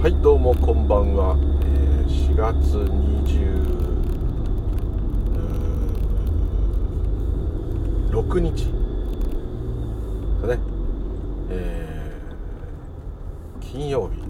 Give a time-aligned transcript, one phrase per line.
[0.00, 2.78] はいどうもこんばんは、えー、4月
[8.10, 8.72] 26日。
[10.40, 10.58] だね。
[11.50, 14.22] えー、金曜日。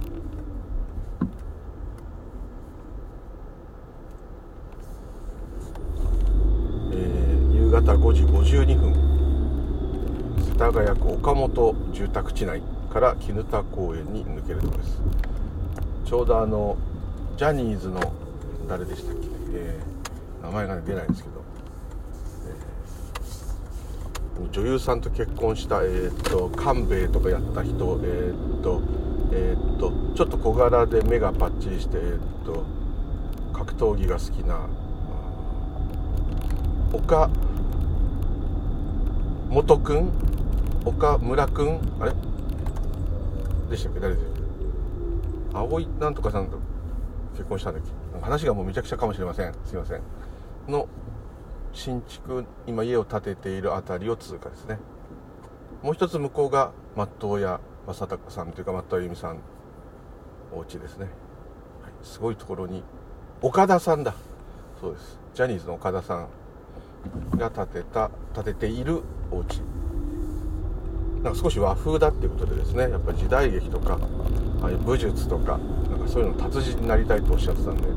[6.92, 8.92] えー、夕方5時52分。
[10.36, 12.60] 世田谷区岡本住宅地内
[12.92, 15.19] から絹田公園に抜けるところです。
[16.10, 16.76] ちょうどあの
[17.36, 18.00] ジャニーズの
[18.68, 21.36] 誰でしたっけ、えー、名前が、出ないんですけど、
[24.40, 28.82] えー、女優さんと結婚した、えーと、官兵衛とかやった人えっ、と
[29.30, 32.64] えっ、とちょっと小柄で目がパッチリしてえっ、と
[33.52, 34.68] 格闘技が好きな
[36.92, 37.30] 岡
[39.48, 40.10] 本君
[40.84, 42.12] 岡村君あれ？
[43.70, 44.00] でしたっけ？
[44.00, 44.29] 誰でしたっけ？
[45.52, 46.58] 葵なんとかさんと
[47.32, 47.90] 結婚したんだっけ？
[48.20, 49.54] 話がもうめちゃくちゃかもしれません。
[49.64, 50.02] すいません。
[50.68, 50.88] の
[51.72, 54.78] 新築今家を建てている辺りを通過ですね。
[55.82, 59.38] もう一つ向こうが松任谷正隆さんというか松任谷由実さん
[60.52, 61.12] お家ですね、はい、
[62.02, 62.82] すごいところに
[63.40, 64.14] 岡田さんだ。
[64.80, 65.18] そうです。
[65.34, 66.28] ジャニーズの岡田さん
[67.38, 69.62] が建てた建てているお家。
[71.22, 73.98] なんか少し和風だっていうことでですねやっぱり時代劇とか
[74.62, 75.58] ああいう武術とか
[75.90, 77.88] なんかそういうの達人になりたいとおっしゃってたんで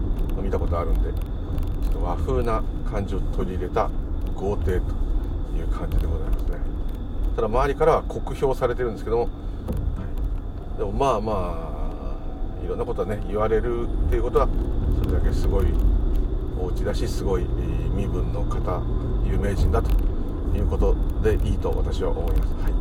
[0.42, 3.90] 見たことあるんでちょっと和風な感じを取り入れた
[4.36, 4.80] 豪邸とい
[5.62, 6.58] う感じでございますね。
[7.36, 9.30] ただ周りからは酷評されてるんですけども、
[10.78, 11.34] でもまあま
[12.62, 14.48] あいろんなことはね言われるっていうことは
[15.02, 15.68] それだけすごい
[16.60, 17.46] お家だしすごい
[17.96, 18.82] 身分の方
[19.26, 19.90] 有名人だと
[20.56, 22.54] いうことでいいと私は思います。
[22.62, 22.74] はい、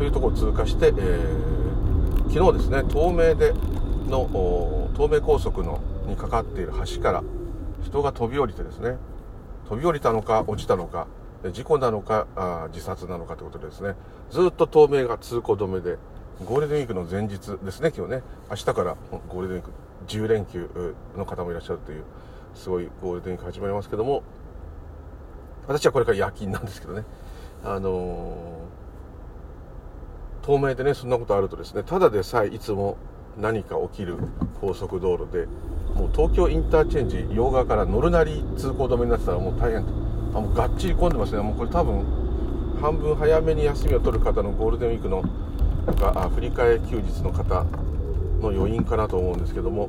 [0.00, 1.60] というところを通過して、えー
[2.30, 3.52] 昨日ですね東名で
[4.06, 7.24] の東名高速のにかかっている橋から
[7.82, 8.98] 人が飛び降りてですね
[9.68, 11.08] 飛び降りたのか落ちたのか
[11.52, 13.96] 事故なのかあ自殺なのかということでですね
[14.30, 15.98] ずっと東名が通行止めで
[16.44, 18.96] ゴールデンウィークの前日ですね今日ね明日から
[19.28, 19.72] ゴールデンウィーク
[20.06, 22.04] 10連休の方もいらっしゃるという
[22.54, 24.22] すごいゴールデンウィーク始まりますけども
[25.66, 27.02] 私はこれから夜勤なんですけどね
[27.64, 28.79] あのー
[30.42, 32.96] 透明でねそんなことあるとですねただでさえいつも
[33.38, 34.16] 何か起きる
[34.60, 35.46] 高速道路で
[35.94, 39.90] もう東京インターチェンジ両側から乗るなり通行止めになってたらもう大変と。
[40.32, 41.42] あもうがっちり混んでますね。
[41.42, 42.04] もうこれ多分
[42.80, 45.22] 半分早めに休みを取る方のゴールデンウィークの
[45.86, 47.64] なんか振り替え休日の方
[48.40, 49.88] の余韻かなと思うんですけども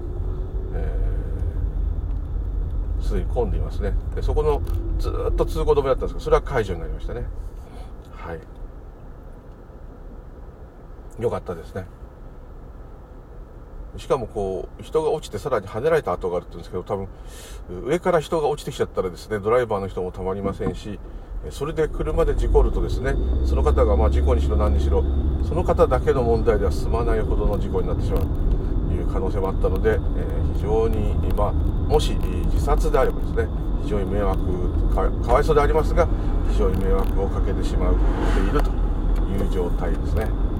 [3.02, 3.94] すで、ー、に混んでいますね。
[4.16, 4.62] でそこの
[5.00, 7.26] ずっと通行止めだったんですけどそれは解除になりましたね。
[8.12, 8.40] はい。
[11.20, 11.86] 良かったですね
[13.98, 17.08] しかもこう人が落ちてさらに跳ねられた跡があるって言うんですけど多分
[17.86, 21.00] 上から人が落ちてきちゃったらですねドライバーの人もたまりませんし
[21.50, 25.04] それで車で事故るとですねその方がまあ事故にしろ何にしろ
[25.44, 28.22] その方だけの問題では済まないほどの事故になってしまう
[28.88, 33.48] という可能性もあったので、えー、非常に、まあ、もし自殺であればですね
[33.84, 36.08] 非常に迷惑かわいそうでありますが
[36.52, 40.51] 非常に迷惑をかけてしまうているという状態ですね。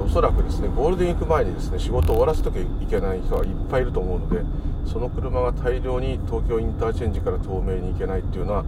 [0.00, 4.42] おそらくですねゴールデンウィーク前にですね仕事を終わらせときゃいけない人はいっぱいいると思うので
[4.86, 8.64] その車が大量に東京インターチェンジから東名に行けないっていうのは、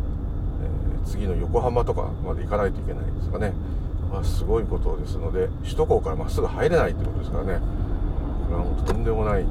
[0.63, 3.53] えー、次の横浜とかまで行かないといけないですかね、
[4.11, 7.89] まあ、すごいことですので首都高からまっすぐ入れないってことですからね。
[8.49, 9.45] これはもうとんでもない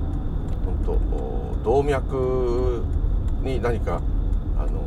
[0.65, 2.83] 本当動脈
[3.43, 4.01] に何か
[4.57, 4.81] あの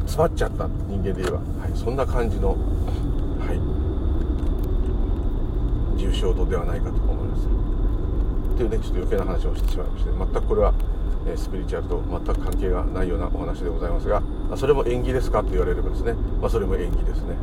[0.00, 2.56] 詰まっちゃった人間で言えば、はい、そんな感じの
[6.04, 7.46] 重症度ではないかと思います
[8.54, 10.74] っていうねちょっと余計な話をしてしまいまして全くこれは、
[11.26, 17.36] えスピリチュアルと全く関係がないようなお話でございますが、まそれも縁起ですかと言われればですね、まあ、それも縁起ですね。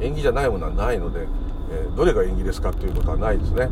[0.00, 1.26] 縁起じゃないものはないので、
[1.70, 3.68] えどれが縁起ですかということはないですね。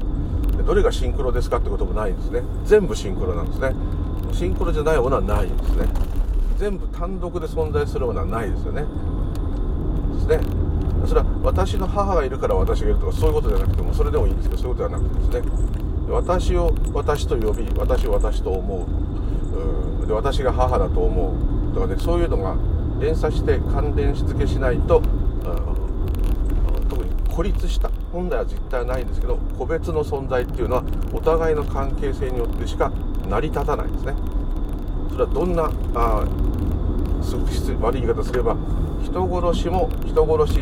[0.56, 2.42] でどれがシンクロですかってこともないんですね。
[2.64, 3.72] 全部シンクロなんですね。
[4.32, 5.86] シンクロじゃないものはないんですね。
[6.58, 8.84] 全部単独で存在するものはないですよね。
[10.14, 10.61] ですね。
[11.06, 15.72] それは私の母がいるから私がいるとかそういうことじゃなくてもそれでもいいんですけどそういうことではなくてですね。
[16.10, 20.02] 私を私と呼び私を私と思う。
[20.02, 21.34] うで私が母だと思
[21.70, 22.56] うとかねそういうのが
[23.00, 25.02] 連鎖して関連し付けしないと
[26.88, 32.92] 特に孤立した本来は実態はないんですけど個別の存在っていうのはお互いの関係性によってしか
[33.28, 34.14] 成り立たないですね。
[35.10, 36.24] それはどんなあ
[37.80, 38.56] 悪い言い方すれば
[39.02, 40.60] 人殺しも人殺し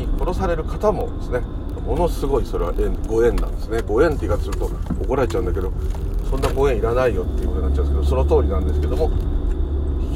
[0.00, 1.40] に殺される方もですね
[1.86, 3.82] ものすごいそれは縁ご縁なんですね。
[3.82, 4.70] ご縁って言い方すると
[5.02, 5.72] 怒られちゃうんだけど
[6.28, 9.10] そんなご縁いらないよっていうことになっちゃうんですけどその通りなんですけども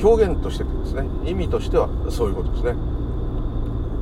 [0.03, 2.75] 表現としてですね意味としてはそういうことですね。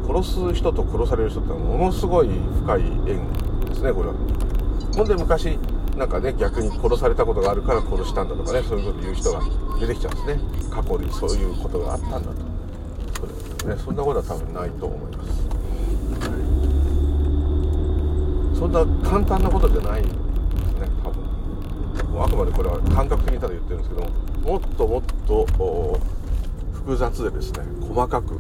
[0.05, 3.33] 殺す人と殺される人ってものすごい深い縁
[3.67, 4.15] ですねこれは。
[4.97, 5.59] ほんで昔
[5.97, 9.41] なんかね逆に殺されたことがあるから殺したんだとかねそういうこと言う人が
[9.79, 10.43] 出てきちゃうんですね。
[10.71, 12.27] 過去にそういうことがあったんだと。
[13.63, 15.47] そ、ね、そんなことは多分ないと思います、
[16.29, 16.35] は
[18.52, 20.17] い、そんな簡単なことじゃないですね
[21.03, 21.25] 多分。
[22.13, 24.11] もうあくまでこれは感覚的にただ言ってるんですけども
[24.53, 25.99] もっともっと
[26.73, 28.39] 複雑でですね細かく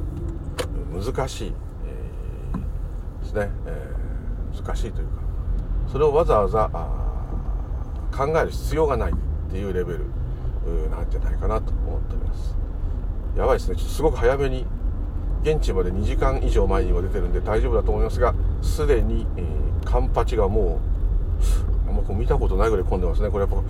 [0.92, 1.52] 難しい、
[1.86, 5.14] えー、ですね、えー、難しいというか
[5.90, 6.70] それをわざわざ
[8.16, 9.14] 考える必要がないっ
[9.50, 10.06] ていうレベル
[10.88, 12.56] なんじゃないかなと思っております。
[13.36, 13.76] やばいですね。
[13.76, 14.66] ちょっとすごく早めに
[15.42, 20.80] 現地まで2時間以上前には出てるんで大丈夫だと思いますがすでに、えー、カンパチがも
[21.86, 23.28] うあんまこう見たことないぐらい混んでますね。
[23.28, 23.62] これやっぱ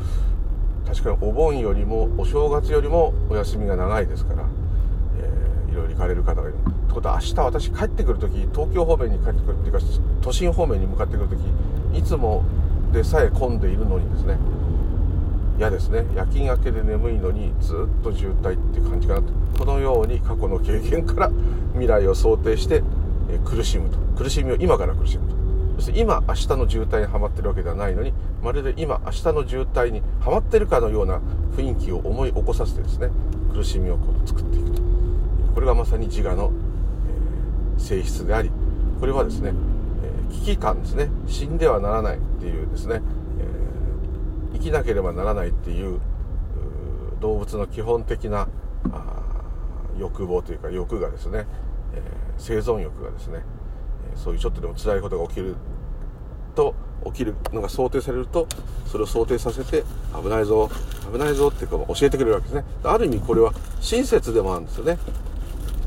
[0.90, 4.44] 確かにお盆よりもお正月よりもお休みが長いですから、
[5.19, 6.56] えー、いろいろ行かれる方がいる。
[6.56, 9.78] ってことは明日私帰ってくる時東京方面に帰ってくるっていうか
[10.20, 11.40] 都心方面に向かってくる時
[11.98, 12.44] いつも
[12.92, 14.36] でさえ混んでいるのにですね
[15.58, 16.04] 嫌ですね。
[16.14, 19.32] 夜勤明けで眠いのにずっと渋滞って感じかなと。
[19.58, 21.31] このように過去の経験から
[21.72, 22.82] 未来を想定して
[23.44, 23.99] 苦しむと。
[24.16, 25.37] 苦しみを今から苦しむと。
[25.76, 28.12] そして今明日の渋滞にはまってるわけではないのに
[28.43, 31.20] まるで今明日の渋滞にはまってるかのような
[31.56, 33.08] 雰囲気を思い起こさせてですね
[33.52, 34.82] 苦しみをこう作っていくと。
[35.54, 36.52] これがまさに自我の、
[37.76, 38.50] え、性質であり
[39.00, 39.52] これはですね
[40.31, 41.10] 危機感ですね。
[41.26, 43.02] 死んではならないっていうですね、
[44.62, 46.00] きなければならないっていう
[47.20, 48.49] 動物の基本的な
[49.99, 51.47] 欲望というか欲がですね、
[51.94, 52.00] えー、
[52.38, 53.44] 生存欲がですね、
[54.14, 55.56] えそういうちょっとでも辛いことが起きる
[56.55, 56.75] と
[57.06, 58.47] 起きるのが想定されると
[58.87, 59.85] それを想定させて
[60.20, 60.70] 危ないぞ
[61.12, 62.64] 危ないぞっていうか教えてくれるわけですね。
[62.85, 64.99] ある意味これは親切でもあるんですよね。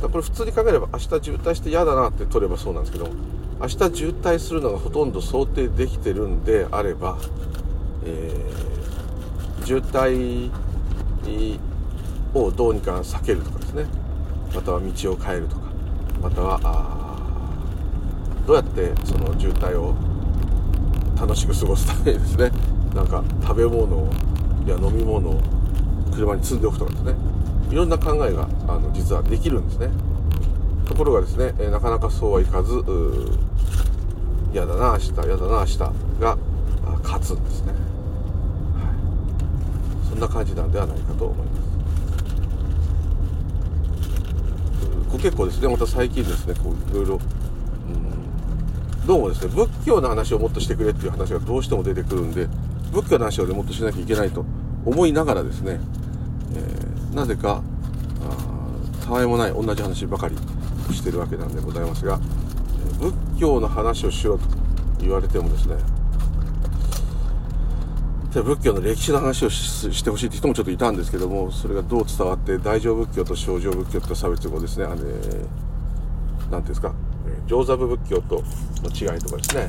[0.02, 3.10] だこれ普通に考えれば明日渋滞して嫌だなって取ればそうなんですけど
[3.60, 7.18] 明日渋滞するのがほとんど想定できてるんであれば、
[8.06, 10.52] えー、渋滞
[12.34, 13.86] をどうにか避けるとかですね。
[14.54, 15.62] または道を変えるとか。
[16.22, 16.60] または
[18.48, 19.96] どうやってその渋滞を
[21.20, 22.52] 楽しく過ごすためにですね。
[22.94, 24.08] なんか食べ物
[24.66, 25.42] や飲み物を
[26.14, 27.16] 車に積んでおくとかですね。
[27.70, 29.90] いろんな考えがあの実はできるんですね。
[30.86, 32.84] ところがですね、えなかなかそうはいかず
[34.54, 35.80] 嫌だな明日嫌だな明日
[36.20, 36.38] が
[37.04, 37.74] 勝つんですね、
[40.16, 41.76] そんな感じなんではないかと思います。
[45.12, 47.20] こ結構ですねまた最近ですねこういろいろ
[49.06, 52.48] どうもですね仏教の話をもっとしてくれっていう話がどうしても出てくるんで
[52.92, 54.46] 仏教の話を、ね、もっとしなきゃいけないと。
[54.86, 55.80] 思いながらですね、
[56.56, 57.62] えー、なぜか
[59.04, 60.36] たわいもない同じ話ばかり
[60.94, 62.20] してるわけなんでございますが
[63.00, 64.46] 仏教の話をしろと
[65.00, 65.76] 言われてもですね
[68.44, 76.94] 仏教の歴史の話をしてほしいって人もちょっといたんですけどもそれがどう伝わって大乗仏教と小乗仏教と差別語ですねあれ何ていうんですか
[77.48, 78.44] 上座部仏教と
[78.84, 79.68] の違いとかですね。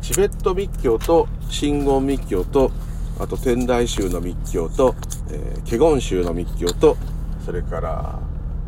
[0.00, 2.70] チベット密教と真言密教と
[3.18, 4.94] あと天台宗の密教と、
[5.30, 6.96] えー、華厳宗の密教と
[7.44, 8.18] それから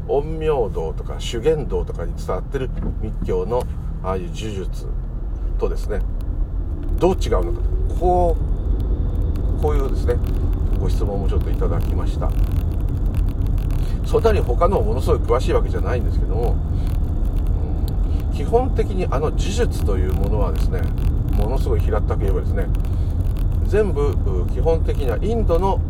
[0.09, 3.63] 陰陽道とか修験道とかに伝わってる密教の
[4.03, 4.87] ああいう呪術
[5.59, 6.01] とですね。
[6.99, 7.61] どう違うのか
[7.99, 8.50] こう
[9.61, 10.17] こういうですね
[10.79, 12.31] ご質問もちょっといただきました。
[14.07, 16.57] そんなに他のものすごい詳しいわけじゃないんですけども、
[18.31, 20.81] うん、基本的にあの呪術というものはですね
[21.37, 22.67] ものすごい平ったく言えばですね
[23.67, 24.17] 全部
[24.53, 25.81] 基本的にはインドの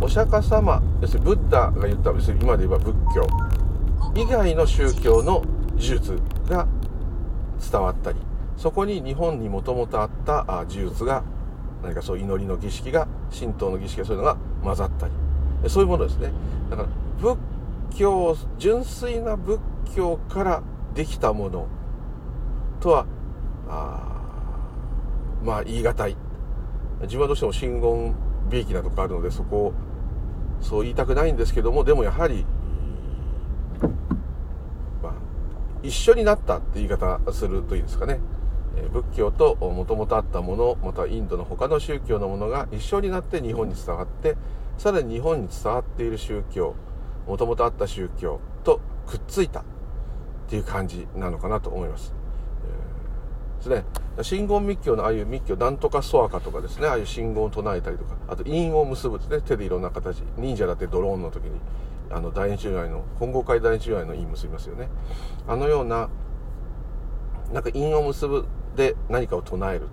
[0.00, 3.26] お釈迦様要するにブッダが言った要するに今で言えば仏教。
[4.16, 6.68] 以外の宗教の呪術が
[7.60, 8.18] 伝わったり
[8.56, 11.24] そこに日本にもともとあった呪術が
[11.84, 13.06] 何かそう祈りの儀式が
[13.38, 15.12] 神道の儀式がそういうのが混ざったり。
[15.68, 16.32] そういうものですね。
[16.70, 16.88] だから
[17.20, 17.38] 仏
[17.96, 19.60] 教純粋な仏
[19.94, 20.62] 教から
[20.94, 21.66] できたもの
[22.80, 23.06] とは
[23.68, 24.00] あ
[25.44, 26.16] まあ言い難い。
[27.02, 28.14] 自分はどうしても真言
[28.48, 29.72] びいきなとこあるのでそこを
[30.60, 32.46] そう言いたくないんですけどもでもやはり、
[35.02, 35.12] まあ、
[35.82, 38.20] 一緒になったって言い方するといいですかね。
[38.92, 44.36] 仏教ともともとあったものまたインドの他の宗教のものが一緒になって日本に伝わって
[44.78, 46.74] さらに日本に伝わっている宗教
[47.26, 49.64] もともとあった宗教とくっついたっ
[50.48, 52.14] ていう感じなのかなと思います。
[53.58, 53.84] ですね。
[54.22, 56.86] 信号密教のああいう密教なんとかソアカとかですね。
[56.86, 59.40] ああいう信号を唱えたりとかあと印を結ぶですね。
[59.40, 61.58] 手でいろんな形忍者だってドローンの時に
[62.10, 64.88] あの第二中愛の混合会第二中愛の印結びますよね。
[65.48, 66.08] あのような
[67.52, 68.44] なんか印を結ぶ
[68.76, 69.86] で何かを唱える。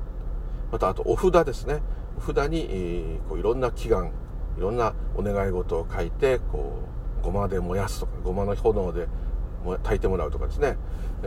[0.71, 1.81] またあとお札ですね。
[2.17, 4.11] お札に、こういろんな祈願
[4.57, 6.79] いろんなお願い事を書いてこ
[7.21, 9.07] うごまで燃やすとかごまの炎で
[9.83, 10.77] 炊いてもらうとかですね。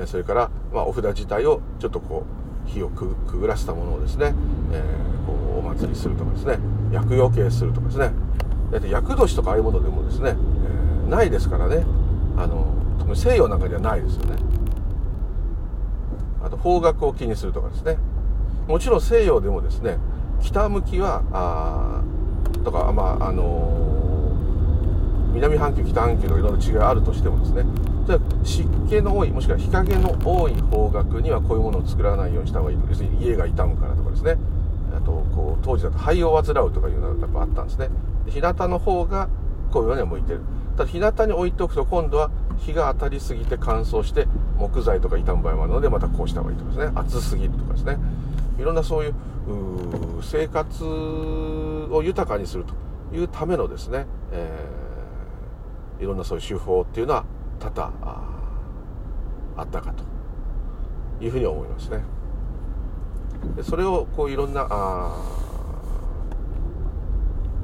[0.06, 2.25] それから、まあ、お札自体をちょっとこ
[2.66, 4.34] う火をくぐらせたものをですね、
[4.73, 6.58] えー、こうお祭りするとかですね。
[6.92, 8.12] 厄除けするとかですね。
[8.90, 11.84] 厄年とかああいうものでもですね、えー、ないですからね。
[12.37, 14.37] あの特に西洋なんかにはないですよね。
[16.45, 17.97] あと方角を気にするとかですね。
[18.69, 19.99] もちろん西洋でもですね
[20.41, 22.03] 北向きはあ
[22.65, 27.65] とかまああのー、南半球北半球とかいろいろ違いあるとしてもですね。
[28.43, 34.37] 湿気の多いもしくは日陰の多い方角にはこういうものを作らないようにした方がいい要するに家が傷むからとかですね。
[34.95, 37.89] あとこう当時だと肺を患うとかいうのがやっぱあったんですね。
[38.27, 39.29] 日向の方が
[39.73, 40.41] こういうのには向いてる。
[40.77, 44.26] ただ日向に置いておくと今度は日が当たりすぎて乾燥して
[44.58, 47.99] 木材とか傷む場合もあるのでまたこうした方がいいとかですね暑すぎるとかですね
[48.58, 49.14] いろんなそういう
[50.23, 52.75] 生活を豊かにすると
[53.14, 57.25] いうためのですね、えー、いろんなそういう手法っていうのは
[57.58, 57.92] 多々
[59.56, 60.04] あったかと
[61.25, 62.02] いうふうに思いますね。
[63.56, 64.66] でそれをこういろんな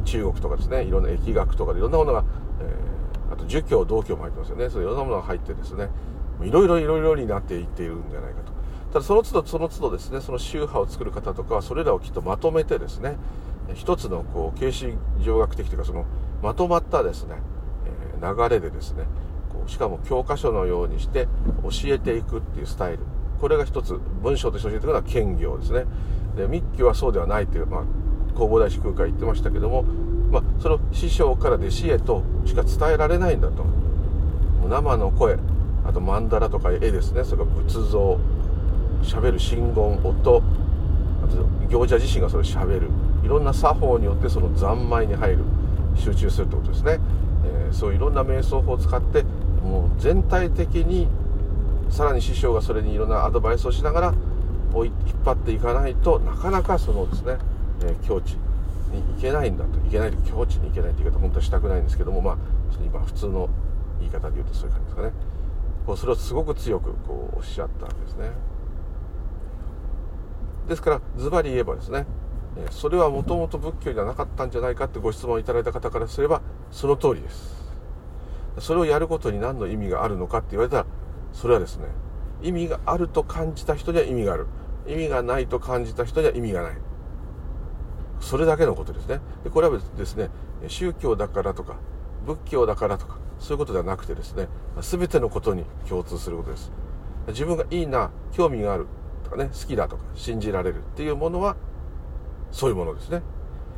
[0.04, 2.25] 中国とかですねいろんな疫学とかでいろんなものが、
[2.61, 2.89] えー、
[3.31, 4.71] あと儒教道教も入ってますよね。
[4.71, 5.89] そういろんなものが入ってですね。
[6.43, 8.53] いろいろいろいろになっていっているんじゃないかと。
[8.93, 13.17] ただその都度その都度ですねその宗派を作る方とかはそれらをきっとまとめてですね
[13.75, 16.07] 一つのこう形式上学的というかその
[16.43, 17.37] まとまったですね、
[18.19, 19.05] えー、流れでですね
[19.69, 21.29] しかも教科書のようにして
[21.63, 23.01] 教えていくっていうスタイル。
[23.41, 25.85] これが一つ文章として教えていくのは兼業ですね。
[26.37, 27.85] で密教はそうではないという、まあ、
[28.35, 29.85] 弘法大師空海言ってましたけども、
[30.31, 33.65] まあ、その師匠から弟子へとしか伝えられないんだと。
[34.69, 35.37] 生の声
[35.85, 37.25] あと曼荼羅とか絵ですね。
[37.25, 38.19] それから仏像
[39.03, 40.43] しゃべる真言音。
[41.25, 42.89] あと行者自身がそれしゃべる。
[43.25, 45.45] いろんな作法によってその三昧に入る。
[45.97, 46.99] 集中するってことですね、
[47.45, 49.23] えー、そういういろんな瞑想法を使って
[49.63, 51.09] もう全体的に
[51.91, 54.15] さらに師匠がそれにいろんなアドバイスをしながら
[54.73, 54.91] 引っ
[55.25, 57.39] 張っていかないとなかなかそのですね、
[57.83, 58.37] えー、境地
[58.90, 62.37] に行けないんだといけない境地に行けないって言い方本当はしたくないんですけどもまあ
[62.85, 63.49] 今普通の
[64.00, 65.12] 言い方で言うとそういう感じですかね。
[65.87, 68.30] こうそれをすごく強くこうおっしゃったんですね。
[70.68, 72.06] ですからズバリ言えばですね
[72.70, 77.61] それはもともと仏教じゃなかったんじゃないかってご質問いただいた方からすればその通りです。
[78.59, 80.87] それをやることに何の意味があるのかって言われたら
[81.32, 81.87] それはですね
[82.42, 84.47] 意味があると感じた人には意味がある。
[84.87, 86.73] 意味がないと感じた人には意味がない。
[88.21, 89.21] それだけのことですね。
[89.45, 90.31] でこれはですね
[90.69, 91.77] 宗教だからとか
[92.27, 94.49] 仏教だからとかそういうことではなくてですね
[94.81, 96.71] 全てのことに共通することです。
[97.29, 98.87] 自分がいいな興味がある
[99.25, 101.57] とかね好きだとか信じられるっていうものは
[102.50, 103.23] そういうものですね。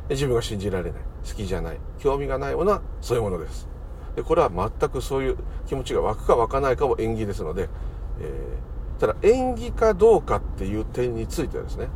[0.09, 3.69] 自分が信じられない好きじゃない興味がないものはそういうものです。
[4.15, 7.69] でこれは全くそういう気持ちが湧くか湧かないかも縁起ですので、
[8.19, 11.87] えー、ただ縁起かどうかっていう点についてはですね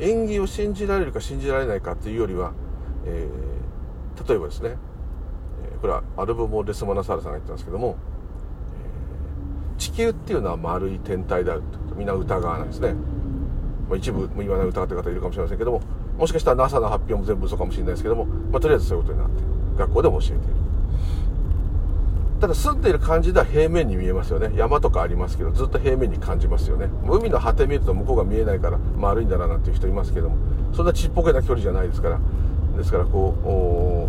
[0.00, 2.52] 縁起を信じられるか信じられないかっていうよりは、
[3.06, 4.76] えー、例えばですね
[5.80, 7.96] これはアルボモ・レスモナサールさんが言ってますけども、
[9.74, 11.80] えー、地球っていうのは丸い天体であると。
[12.00, 12.94] みんな疑わないですね、
[13.88, 15.82] まあ、一部言わな疑ってる方いるかもしれませんけども
[16.16, 19.42] もしかしたら NASA の発表も全部嘘かもしれないですけども、まあ、とりあえずそういうことになって
[19.76, 20.44] 学校でも教えている。
[22.40, 24.50] ただ住んでいる感じでは平面に見えますよね。
[24.56, 26.88] 山とかありますけどずっと平面に感じますよね。
[27.06, 30.36] 海の果て見ると向こうが見えないから丸いんだななんていう人いますけども。
[30.72, 32.18] そんなちっぽけな距離じゃないですから。
[32.76, 34.08] ですからこ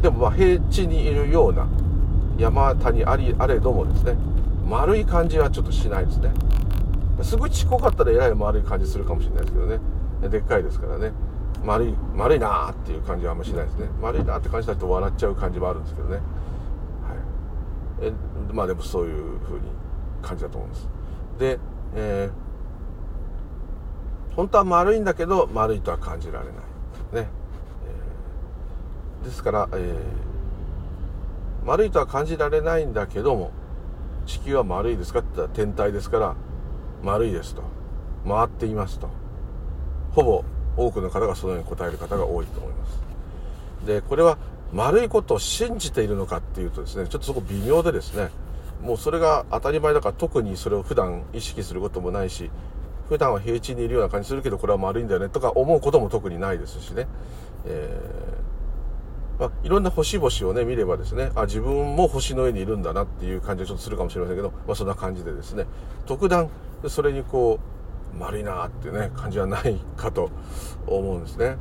[0.00, 1.68] うでもまあ平地にいるような
[2.38, 4.16] 山谷ありあれどもですね。
[4.68, 6.32] 丸い感じはちょっとしないですね。
[7.22, 9.78] すごいちっこかったらえらい丸い感じするかもしれないですけどね。
[10.28, 11.12] でっかいですからね。
[11.64, 13.88] 丸い丸いなーっていう感じはあんましないですね。
[14.02, 16.20] 丸いなって感じだと笑っちゃう感じもあるんですけどね、
[18.00, 18.12] え
[18.52, 19.66] まあでもそういう風に
[20.22, 20.88] 感じだと思うんです。
[21.38, 21.58] で、
[21.94, 26.54] えー、本当は丸いんだけど丸いとは感じられない。
[26.54, 26.60] ね、
[27.12, 33.50] えー、ですから、えー、丸いとは感じられないんだけども
[34.26, 36.36] 地球は丸いですかって言ったら天体ですから
[37.02, 37.62] 丸いですと。
[38.26, 39.08] 回っていますと。
[40.12, 40.44] ほぼ
[40.76, 43.02] 多くの方がそのように答える方が多いと思います。
[43.86, 44.36] でこれは
[44.72, 48.30] 丸いことを信じているのかっていうとですねちょっとそこ微妙でですね
[48.82, 52.50] もうそれが当たり前だから特にそれを普段意識することもないし
[53.08, 57.08] 普段は平地にいるような感じするけどこれは丸いんだよねとか思うことも特にないですしね、
[57.66, 65.66] えー、まあ、いろんな星々をね見ればですねあ自分も星の上にいるんだなっていう感じがちょっとするかもしれませんけど、まあ、そんな感じでですね
[66.06, 66.48] 特段
[66.86, 67.58] それにこ
[68.14, 70.30] う丸いなっていうね感じはないかと
[70.86, 71.56] 思うんですね。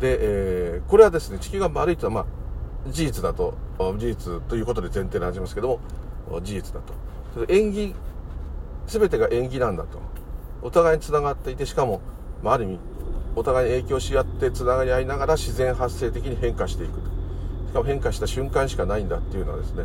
[0.00, 2.30] で、えー、これはですね地球が丸いというのはま
[2.88, 5.80] あ事実だと事実ということで前提で始めますけど
[6.30, 6.94] も事実だと。
[7.48, 7.94] 縁起
[8.86, 9.98] 全てが縁起なんだと。
[10.62, 12.00] お互いにつながっていてしかも、
[12.42, 12.78] まあ、ある意味
[13.36, 17.00] お互いに影響し合ってつながり合いながら自然発生的に変化していく
[17.68, 19.84] しかも変化した瞬間しかないんだっていうのはですね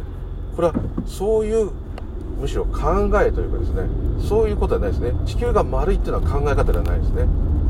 [0.55, 0.73] これは
[1.05, 1.71] そういう
[2.39, 3.83] むしろ考えというかですね
[4.25, 5.11] そういうことはないですね。
[5.25, 7.25] 地球が丸いっていうのは考え方ではないですね。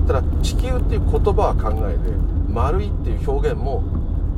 [0.09, 2.15] ただ地球っていう言葉は考えで
[2.51, 3.83] 丸いっていう表現も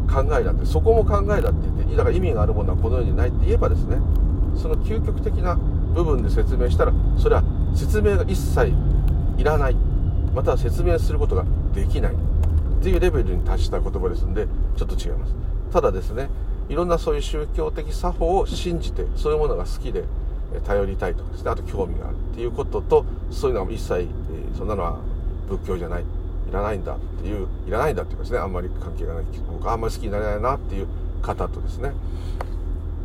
[0.05, 3.95] 考えだってそこも考えだって言ってだから意味があるものはこの世にないって言えばですね
[4.57, 8.73] その究極的な部分で説明したらそれは説明が一切
[9.37, 9.75] いらない
[10.35, 12.17] または説明することができないっ
[12.83, 15.33] ていうレベルに達した言葉ですんでちょっと違います。
[15.71, 16.27] ただですね
[16.67, 20.03] いろんなそういう宗教的作法を信じてそういうものが好きで
[20.67, 24.07] 頼りたいとかですねあと興味があるっていうこととそういうのは一切、え
[24.57, 24.99] そんなのは
[25.57, 26.05] 仏教じゃないい
[26.51, 28.39] らないんだっていういらないんだっていうかですね。
[28.39, 29.23] あんまり関係がない。
[29.51, 30.87] 僕あんまり好きになれないなっていう
[31.21, 31.91] 方とですね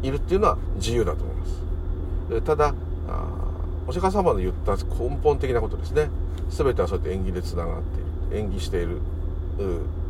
[0.03, 2.41] いるっていうのは自由だと思います。
[2.43, 2.75] ただ
[3.87, 6.09] お釈迦様の言った根本的なことですね。
[6.49, 8.47] 全てはそうやって縁起でつながっている。
[8.47, 8.99] 縁起している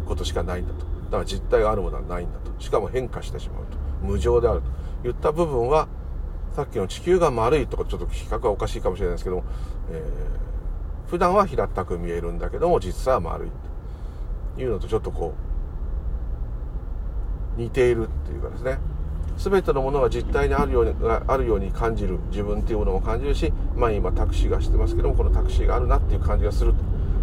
[0.07, 0.81] ことしかないんだと。
[0.81, 2.51] だから実体があるものはないんだと。
[2.59, 3.77] しかも変化してしまうと。
[4.07, 4.67] 無常であると。
[5.03, 5.89] 言った部分は
[6.55, 9.45] さっきの地球が丸いとかちょっと比較はおかしいかもしれないですけども、
[9.91, 10.03] えー、
[11.09, 13.51] 普段は平たく見えるんだけども実は丸い
[14.57, 15.35] というのとちょっとこ
[17.57, 18.79] う似ているっていうかですね。
[19.39, 20.95] 全てのものが実体にあるように
[21.27, 26.73] あるように感じる自分っていうものも感じるし、まあ、今タクシーがしてますけどもこのタクシーがあるなっていう感じがする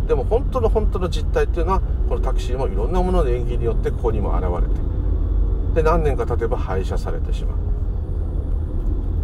[0.08, 7.58] でも本当の本当の実態っていうのはこのタクシーもいろんなものの演技によってここにも現れてで何年か経てば廃車されてしまう。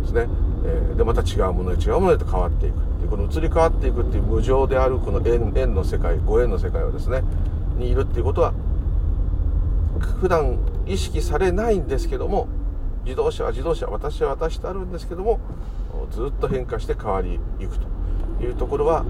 [0.02, 0.28] ですね、
[0.66, 2.89] えー、でまた違うものへ違うものへと変わっていく。
[3.10, 7.24] この移り変わっていくっていう無常であるこの縁縁の世界ご縁の世界をですね
[7.78, 8.54] にいるっていうことは
[10.22, 12.48] 普段意識されないんですけども
[13.04, 15.40] 自動車は自動車私は私とあるんですけども
[16.12, 17.88] ずっと変化して変わりゆくと
[18.44, 19.04] いうところは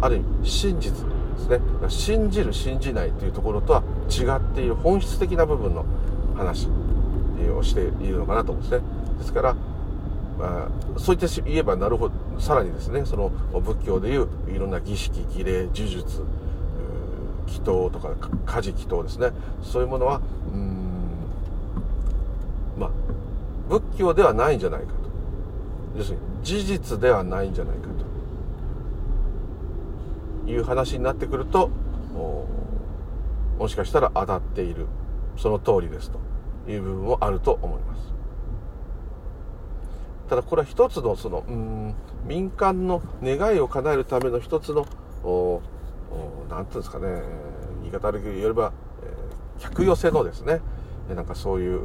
[0.00, 1.60] ある意味真実ですね。
[1.88, 5.84] 信じる信じないというところとは違っている本質的な部分の
[6.36, 6.68] 話
[7.56, 8.86] をしているのかなと思うんですね。
[9.18, 9.56] ですから、
[10.38, 13.28] まあ、そう言って言えばなるほどさらにですねその
[13.60, 16.22] 仏教でいういろんな儀式儀礼呪術
[17.46, 18.14] 祈祷とか
[18.46, 19.30] 家事祈祷ですね。
[19.62, 20.20] そういうものは
[20.52, 20.96] うん
[22.78, 22.90] まあ
[23.68, 24.94] 仏教ではないんじゃないかと。
[25.96, 27.88] 要するに事実ではないんじゃないか
[30.44, 30.50] と。
[30.50, 31.70] いう話になってくると
[33.58, 34.86] もしかしたら当たっている。
[35.36, 36.18] その通りですと。
[36.68, 38.11] いう部分もあると思います。
[40.32, 41.94] ただこれは一つのそのうん
[42.26, 44.86] 民間の願いを叶えるための一つの
[46.48, 47.20] 何ていうんですかね
[47.82, 50.62] 言い方悪く言えば、えー、客寄せのですね
[51.14, 51.80] なんかそういう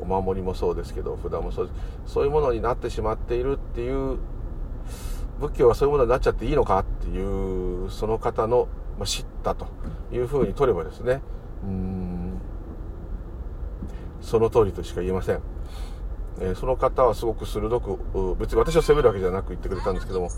[0.00, 1.72] お守りもそうですけど札もそうで
[2.06, 2.14] す。
[2.14, 4.16] そういうものになってしまっているっていう
[5.38, 9.66] 仏教はそういうものになっちゃっていいのかっていうその方の、まあ、知ったと
[10.10, 11.20] いうふうに取ればですね
[11.62, 12.40] うん
[14.22, 15.42] その通りとしか言えません、
[16.40, 20.30] えー、その方はすごく鋭く別に私を責めるわけじゃなく言ってくれたんですけども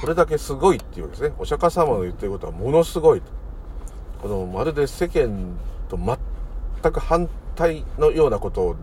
[0.00, 1.34] これだけすごいっていうわけですね。
[1.38, 3.30] お釈迦様の言ってることはものすごいと。
[4.20, 5.56] このまるで世間
[5.88, 8.76] と全く反対のようなことを、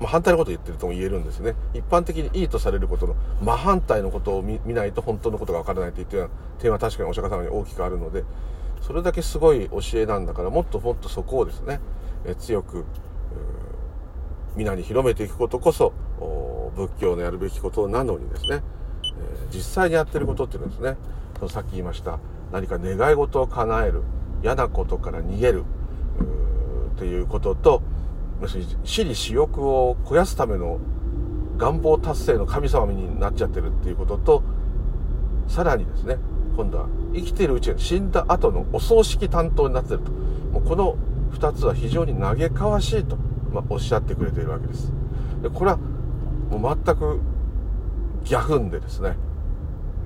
[0.00, 1.54] まあ、反対のことを言ってるとも言えるんですね。
[1.74, 8.24] 一般的にいいとされることの真反対のことを見ないと本当のことがわからないと言ってる点は確かにお釈迦様に大きくあるので
[8.80, 11.80] それだけすごい教えなんだからもっともっとそこをですね
[12.24, 12.84] え強く
[14.56, 15.92] 皆に広めていくことこそ
[16.76, 18.62] 仏教のやるべきことなのにですね、
[19.04, 20.96] え実際にやってることっていうのはですね。
[21.38, 22.18] そのさっき言いました
[22.52, 24.02] 何か願い事を叶える
[24.42, 25.64] 嫌なことから逃げる
[26.96, 27.82] ということと
[28.40, 30.78] 要するに私利私欲を肥やすための
[31.56, 34.42] 願望達成の神様になっちゃってるっていうことと
[35.48, 36.18] さらにですね
[36.56, 40.12] 今度は生きているうちに死んだ後のお葬式担当になってると。
[40.54, 40.96] もうこの
[41.32, 43.18] 2つは非常に嘆かわしいと、
[43.54, 44.92] まあ、おっしゃってくれているわけです。
[45.42, 45.78] でこれは
[46.50, 47.20] もう全く
[48.24, 49.16] ギャフンでですね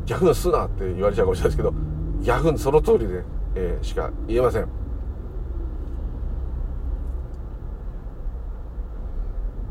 [0.07, 1.73] ギャフンすなって言われちゃうかもしれないですけど
[2.21, 4.69] ギャフンその通りで、えー、しか言えません。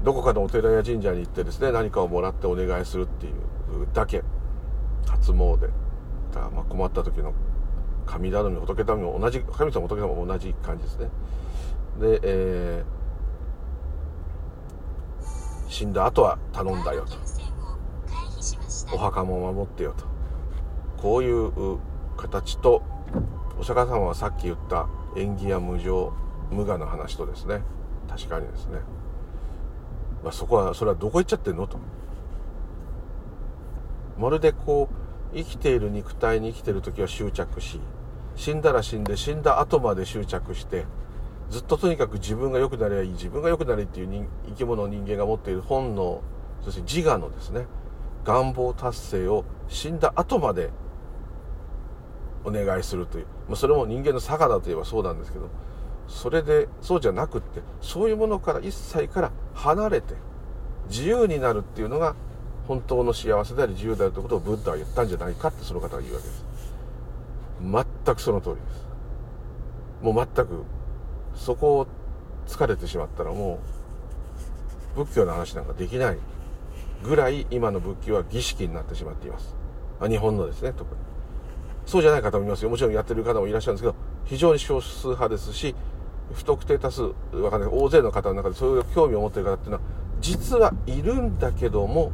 [0.03, 3.33] どこかのお寺や神社に行ってですね何かをもらってお願いするっていう
[3.93, 4.23] だけ
[5.07, 5.69] 初詣。
[6.33, 7.33] だまあ困った時の
[8.05, 11.09] 神頼み仏頼みも同じ神様仏様も同じ感じですね。
[11.99, 12.96] で、えー、
[15.67, 17.17] 死んだ後は頼んだよと。
[18.93, 20.05] お墓も守ってよと。
[21.01, 21.79] こういう
[22.15, 22.83] 形と
[23.59, 26.13] お釈迦様はさっき言った縁起や無常
[26.51, 27.61] 無我の話とですね。
[28.07, 28.79] 確かにですね、
[30.23, 31.77] まあ、そこはそれはどこ行っちゃってんのと。
[34.17, 34.89] まるでこ
[35.33, 37.79] う生きている肉体に生きている時は執着し
[38.35, 40.85] 死んだら死んで死んだ後まで執着して
[41.49, 46.21] ずっととにかく自分が良くなりゃいい自分が良くなりっていう生き物人間が持っている本能
[46.63, 47.65] そして自我のですね
[48.25, 50.69] 願望達成を死んだ後まで
[52.43, 55.49] お願いするという、まあ、それも人間の坂だといえばそうなんですけど
[56.07, 60.15] それでそうじゃなくってそういうものから一切から離れて
[60.89, 62.15] 自由になるっていうのが
[62.67, 66.45] 本当の幸せであり自由であるということをブッダは言ったんじゃないかってその方が言うわけです。
[67.61, 68.87] 全くその通りです。
[70.01, 70.63] もう全く
[71.37, 71.87] そこを
[72.47, 73.59] 疲れてしまったらも
[74.95, 76.17] う仏教の話なんかできない
[77.03, 79.55] ぐらい今の仏教は儀式になってしまっています。
[80.07, 81.01] 日本のですね特に。
[81.85, 82.63] そうじゃない方もいます。
[82.63, 83.95] よもちろんやってる方もいらっしゃるんですけど
[84.25, 85.75] 非常に少数派ですし
[86.33, 89.83] 不特定多数わかんない大勢の方の中でそういう興味を持ってる方っていうのは
[90.19, 92.11] 実はいるんだけども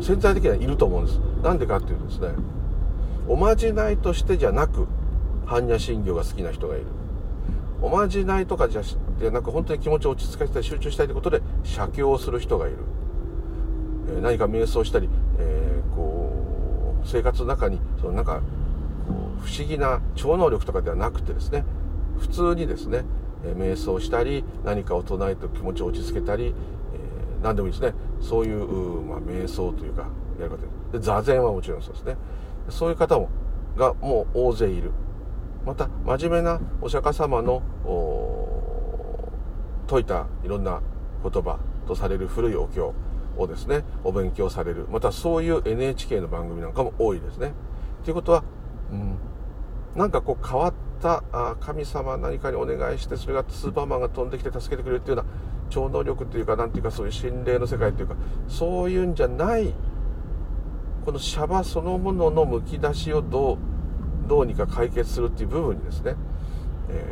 [0.00, 1.18] 潜在的にはいると思うんです。
[1.42, 2.28] なんでかっていうとですね
[3.26, 4.86] おまじないとしてじゃなく
[5.48, 6.86] 般若心経が好きな人がいる。
[7.80, 12.78] おまじないとかじゃなく本当に気持ちを落ち着かせたい集中したいということで写経をする人がいる、
[14.08, 15.08] えー、何か瞑想したり、
[15.38, 18.42] えー、こう生活の中にそのなんか
[19.40, 21.64] 不思議な超能力とかではなくてですね
[22.18, 23.04] 普通にですね、
[23.44, 28.66] えー、瞑想したり何かを唱えて気持ちを落ち着けたり、えー、何でもいいですねそういう、
[29.02, 30.08] まあ、瞑想というか
[30.40, 30.56] やる方
[30.92, 32.16] で座禅はもちろんそうですね
[32.70, 33.28] そういう方も
[33.76, 34.90] がもう大勢いる
[35.68, 37.62] また真面目なお釈迦様の
[39.86, 40.80] 説いたいろんな
[41.22, 42.94] 言葉とされる古いお経
[43.36, 47.52] をですねお勉強されるまたそういう NHK の番組なんかも多いですね。
[48.02, 48.44] ということは、
[48.90, 49.18] うん、
[49.94, 55.30] なんかこう変わったあ神様何かにお願いしてそれがスーパーマンが飛んできて助けてくれるっていうような
[55.68, 58.16] 超能力というか何ていうかそういう心霊の世界というか
[58.48, 59.74] そういうんじゃない
[61.04, 63.77] このシャバそのもののむき出しをどう
[64.28, 66.14] どうにか解決するっていう部分にですね、
[66.90, 67.04] え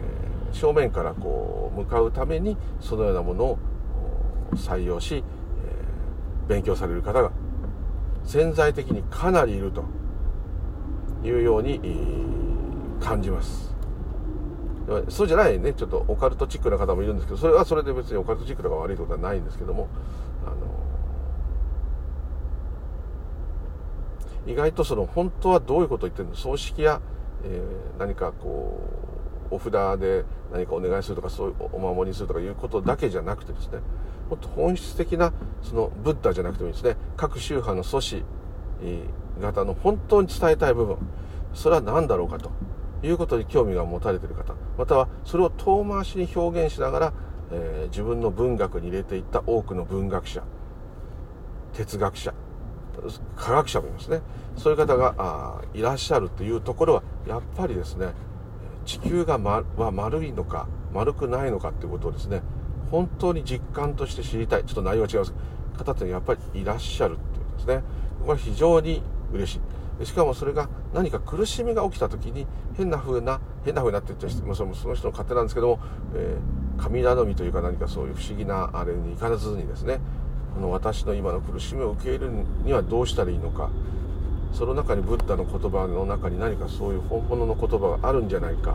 [0.52, 3.58] ー、正面からこう向かうためにそのようなものを
[4.54, 7.32] 採用し、えー、勉強される方が
[8.24, 9.84] 潜在的にかなりいると
[11.24, 11.80] いうように、
[13.00, 13.74] 感じます。
[15.08, 19.88] そうじゃないね、ちょっとオカルトチックな方もいるんですけど、それはそれで別にオカルトチックとか悪いことはないんですけども、
[20.44, 20.56] あの
[24.46, 26.34] 意外とその本当はどういうことを言ってるの？
[26.36, 27.00] 葬式や、
[27.44, 28.80] えー、何かこ
[29.50, 33.78] うお札で何かお願いするとかそういうお守りにするとかいうことだけじゃなくてですね
[34.30, 35.32] もっと本質的な
[35.62, 36.96] そのブッダじゃなくてもいいですね。
[37.16, 38.24] 各宗派の祖師
[39.40, 40.96] 型の本当に伝えたい部分。
[41.54, 42.50] それは何だろうかと
[43.02, 44.54] いうことに興味が持たれている方。
[44.76, 47.12] またはそれを遠回しに表現しながら、
[47.52, 50.42] えー、自分の文学に入れていった多くの文学者
[51.72, 52.34] 哲学者。
[53.36, 54.20] 科学者もいますね。
[54.56, 58.08] そういう方があいらっしゃるというところはやっぱりですね
[58.84, 62.42] 地球が、ま、は丸いのか丸くないのかっていうことをですね
[62.90, 64.64] 本当に実感として知りたい。
[64.64, 65.34] ちょっと内容は違います。
[65.76, 67.82] 方ってやっぱりいらっしゃるっていうことですね。
[68.20, 69.60] これは非常に嬉しい。
[70.04, 75.80] しかもそれが何か苦しみが起きた時に変な風な変な風になって言っちゃうそのその人の勝手なんですけども、
[76.14, 80.00] えー、神頼みというか何かそういう不思議なあれに行かずにですね
[80.56, 82.32] この私の今の苦しみを受け入れる
[82.64, 83.68] にはどうしたらいいのか。
[84.54, 88.74] その中にブッダの言葉の中に何かそういう本物の言葉があるんじゃないか。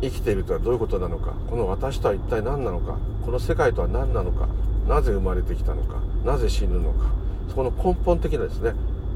[0.00, 1.32] 生きているとはどういうことなのか。
[1.50, 2.96] この私とは一体何なのか。
[3.24, 4.46] この世界とは何なのか。
[4.88, 5.96] なぜ生まれてきたのか。
[6.24, 7.06] なぜ死ぬのか。
[7.48, 8.72] そこの根本的なですね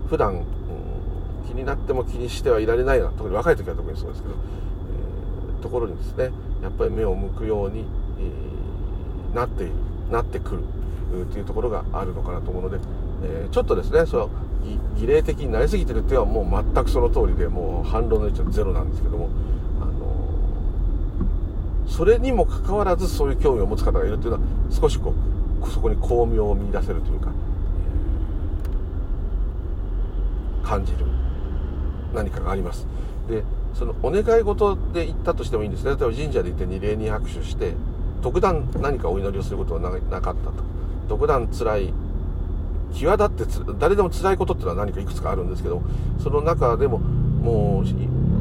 [0.08, 0.44] 普段、うん、
[1.46, 6.30] 気になっても気にしてはいられないな特に若い時は特にそうですけど、えー、ところにですね
[6.62, 7.84] やっぱり目を向くように、
[8.18, 9.72] えー、なっている
[10.10, 10.77] なってくる。
[11.08, 12.78] というところがあるのかなと思うので、
[13.24, 14.30] えー、ちょっとですねその
[14.96, 19.28] 儀礼的になりすぎてるっていうのはもう全くその通りでもう反論の余地はゼロなんですけども、
[19.80, 25.14] あのー、それにもかかわらずそういう興味を持つ方がいるっていうのは少しこ
[25.62, 27.32] うそこに巧妙を見出せるというか、
[30.62, 30.98] えー、感じる
[32.14, 32.86] 何かがあります。
[33.28, 33.42] で
[33.74, 35.90] そのお願い事で行ったとしてもいいんですね。
[35.90, 37.74] 例えば神社で行って二礼二拍手して
[38.22, 40.77] 特段何かお祈りをすることはなかったと。
[41.08, 41.92] 独断つらい
[42.92, 45.82] 際立って誰でも辛いことっていうのは何かいくつかあるんですけど
[46.22, 47.84] その中でももう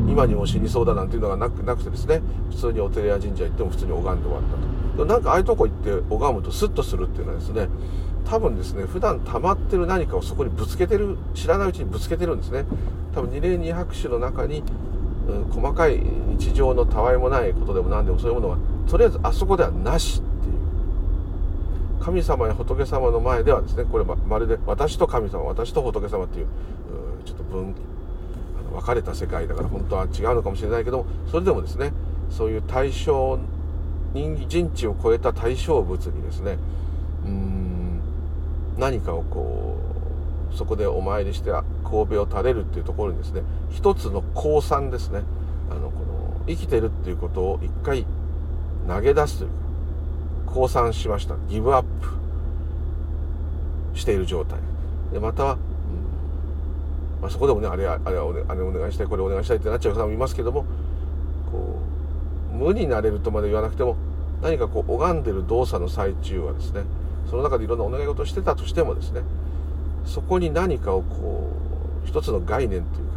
[0.10, 5.06] 今にも死にそうだなんていうのがなくなくてですね普通にお寺や神社行っても普通に拝んで終わったと。
[5.06, 7.67] なんかああいうとこ行って拝むとスッとするっていうのはですね
[8.25, 12.65] 多分ですね普段溜まってる何かをそこにぶつけてる知らないうちにぶつけてるんですね。
[13.13, 14.63] 多分二礼二拍手の中に、
[15.27, 16.01] うん、細かい
[16.38, 18.58] 日常のたわいもないことでも何でもそういうものが
[18.89, 20.21] とりあえずあそこではなし。
[20.21, 20.26] っ
[22.07, 26.47] 神様や仏様の前ではですねこれまるで私と神様私と仏様っていう
[27.25, 27.75] ちょっと分
[28.71, 31.91] 分かれた世界だから本当は違うのかもしれないけどもそれでもですね
[32.29, 33.37] そういう対象
[34.13, 36.57] 人人知を超えた対象物にですね
[37.25, 37.99] うん
[38.77, 39.75] 何かをこ
[40.53, 41.51] うそこでお参りして
[41.83, 45.23] 神戸を垂れるっていうところにですね一つの降参ですね
[45.69, 48.05] あのこの生きてるっていうことを一回
[48.87, 49.66] 投げ出すというか
[50.47, 51.36] 降参しました。
[51.47, 52.17] ギブアップ
[53.97, 54.60] している状態。
[55.13, 55.57] でまた、うん。
[57.21, 60.65] まあ、そこでもねあれあれあれお願いしたいこれお願いしたいってなっちゃう方もいますけども
[61.51, 61.79] こ
[62.53, 63.95] う無になれるとまで言わなくても
[64.41, 66.83] 何かこう拝んでる動作の最中はですね
[67.29, 69.21] その中でいろんなお願い事をしてたとしてもですね
[70.05, 71.51] そこに何かをこ
[72.05, 73.07] う一つの概念という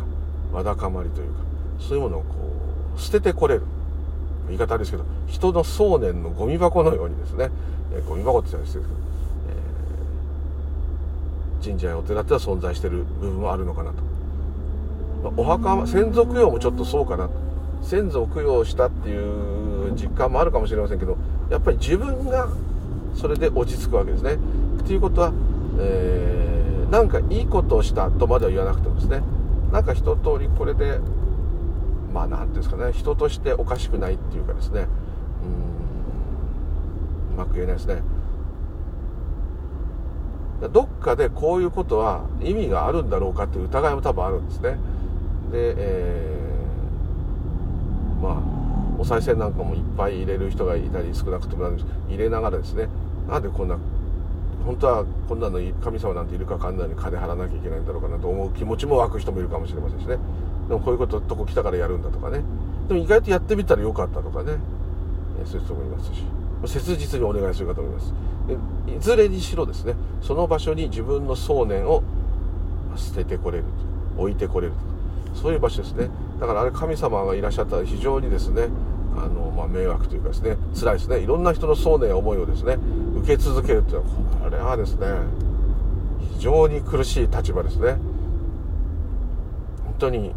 [0.52, 1.40] かわだかまりというか
[1.78, 2.34] そういうものをこ
[2.96, 3.62] う捨ててこれる。
[4.50, 7.50] 言い方ですけど人の想念のゴミ箱のようにですね、
[7.94, 8.86] えー、ゴミ箱って言ったらですけど、
[11.60, 14.02] えー、神社やお寺っては存在してる部分もあるのかなと、
[15.22, 17.30] まあ、お墓先祖供養もちょっとそうかな
[17.82, 21.16] 先祖供養したっていう実感もあるかもしれませんけど
[21.48, 22.48] やっぱり自分が
[23.14, 24.34] それで落ち着くわけですね。
[24.80, 25.32] っていうことは、
[25.80, 29.22] えー、なんかいいことをしたとまでは言わなくてもですね
[29.72, 30.98] なんか一通りこれで
[32.12, 34.86] まあ何ていうんですかね人としておかしくないっていうかですね。
[37.30, 37.34] うん。
[37.34, 38.02] うまく言えないですね。
[40.72, 44.76] どっかでこういうことは意味があるんだろうかっていう疑いも多分あるんですね。
[45.50, 48.42] で、えー、まあ
[48.98, 51.70] お賽銭なんかもいっぱい入れる人がいたり少なくとも
[52.08, 52.88] 入れながらですね。
[53.28, 53.78] なんでこんな
[54.66, 60.18] 本当はこんなの神様なんているか分かんないのに金払わなきゃいけないんだろうかなと思う気持ちも湧く人もいるかもしれませんしね。
[60.70, 62.42] でもこういうこととこ来たからやるんだとかね。
[62.86, 64.52] でも意外とやってみたらよかったとかね。
[65.44, 66.22] そういう人もいますし。
[66.66, 68.14] 切実にお願いするかと思います。
[68.86, 72.02] いずれにしろですねその場所に自分の想念を
[72.96, 73.64] 捨ててこれる
[74.16, 75.40] 置いてこれるとか。
[75.42, 76.08] そういう場所ですね。
[76.38, 78.68] だからあれ神様がいらっしゃったら非常にですね
[79.16, 81.18] あの、まあ、迷惑というかですね辛いですね。
[81.18, 82.78] いろんな人の想念や思いをですね
[83.16, 85.06] 受け続けるっていうのはこれはですね
[86.34, 87.96] 非常に苦しい立場ですね。
[89.84, 90.32] 本当に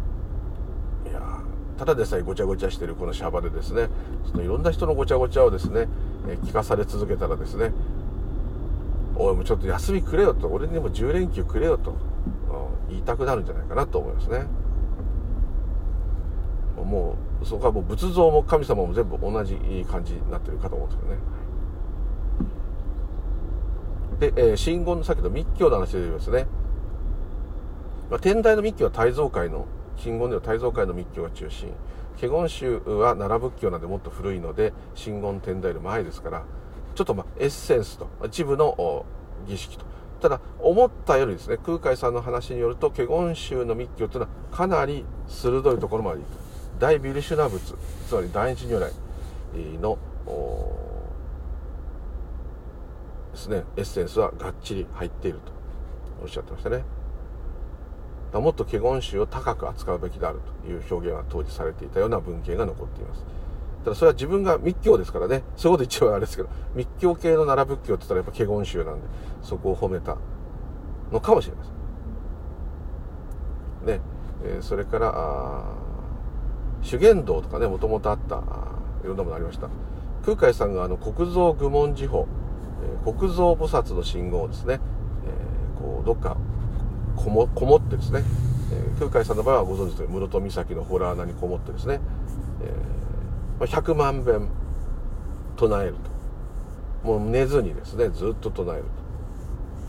[1.78, 3.88] ただでさえごちゃごちゃしているこのシャバでですね
[4.30, 5.88] そのいろんな人のごちゃごちゃをですね、
[6.28, 7.72] え聞かされ続けたらですね
[9.16, 11.96] おいもうちょっと休みくれよと俺にも10連休くれよと
[12.88, 14.46] 言いたくなるんじゃないかなと思いますね。
[16.76, 19.56] もうそこはもう仏像も神様も全部同じ
[19.90, 21.20] 感じになってるかと思うんですけどね。
[24.32, 26.46] で、えー、真言のさっきの密教の話で言いますね、
[28.10, 31.72] まあ、天台の密教は大蔵会の真言では大蔵会の密教が中心。
[32.20, 36.44] 華厳宗は奈良仏教なんでもっと古いので真言天台より前ですから
[36.94, 39.04] ちょっとまあエッセンスと一部の
[39.46, 39.84] 儀式と
[40.20, 46.26] ただ思ったよりですね空海さんの話によると華厳宗の密教というのはかなり鋭いところまでいく
[46.78, 47.74] 大ビルシュナ仏
[48.08, 48.92] つまり第一如来
[49.80, 49.98] の
[53.32, 55.52] ですねエッセンスはがっちり入っていると
[56.22, 56.93] おっしゃってましたね。
[58.40, 63.24] もっと華厳宗を高く扱うべきであるという表現が当時されていたような文献が残っています。
[63.84, 65.42] ただそれは自分が密教ですからね。
[65.56, 69.06] そういうこと一応あれですけど密教系の奈良仏教って言ったらやっぱ華厳宗なんで
[69.42, 70.16] そこを褒めた
[71.12, 71.74] のかもしれません。
[73.86, 74.00] ね、
[74.44, 75.64] えー、それから
[76.82, 78.42] 修験道とかねもともとあったあ
[79.04, 79.68] いろんなものありました。
[80.24, 82.26] 空海さんがあの国蔵愚問寺法、
[83.04, 84.80] えー、国蔵菩薩の信号をですね、
[85.26, 86.38] えー、こうどっか
[87.16, 88.22] こもこもってですね、
[88.72, 92.00] えー、空海さんの場合はご存知の室戸岬のホラー穴にこもってですね、
[93.60, 94.48] えー、100万遍
[95.56, 96.14] 唱えると。
[97.04, 98.84] もう寝ずにですねずっと唱える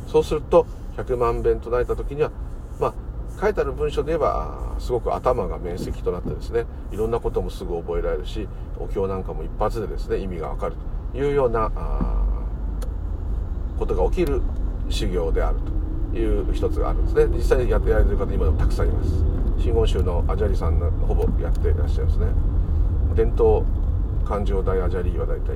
[0.06, 0.12] と。
[0.12, 2.32] そうすると100万遍唱えた時には
[2.80, 2.94] まあ
[3.42, 10.76] 書いてある文章で言えばすごく頭が明晰となってですねいろんなこともすぐ覚えられるしお経なんかも一発でですね意味がわかる
[11.12, 11.72] というような
[13.78, 14.42] ことが起きる
[14.90, 15.85] 修行であると。
[16.20, 17.38] いう一つがあるんですね。
[17.38, 19.10] 実際にやってやられてる方今でもたくさんいます。
[19.58, 22.28] 真言宗のアジャリさんがほぼやってらっしゃいますね。
[23.16, 23.66] 伝統
[24.26, 25.56] 感情大アジャリは大体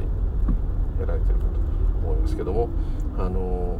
[0.99, 2.69] やられてるかと思いますけども。
[3.17, 3.79] あの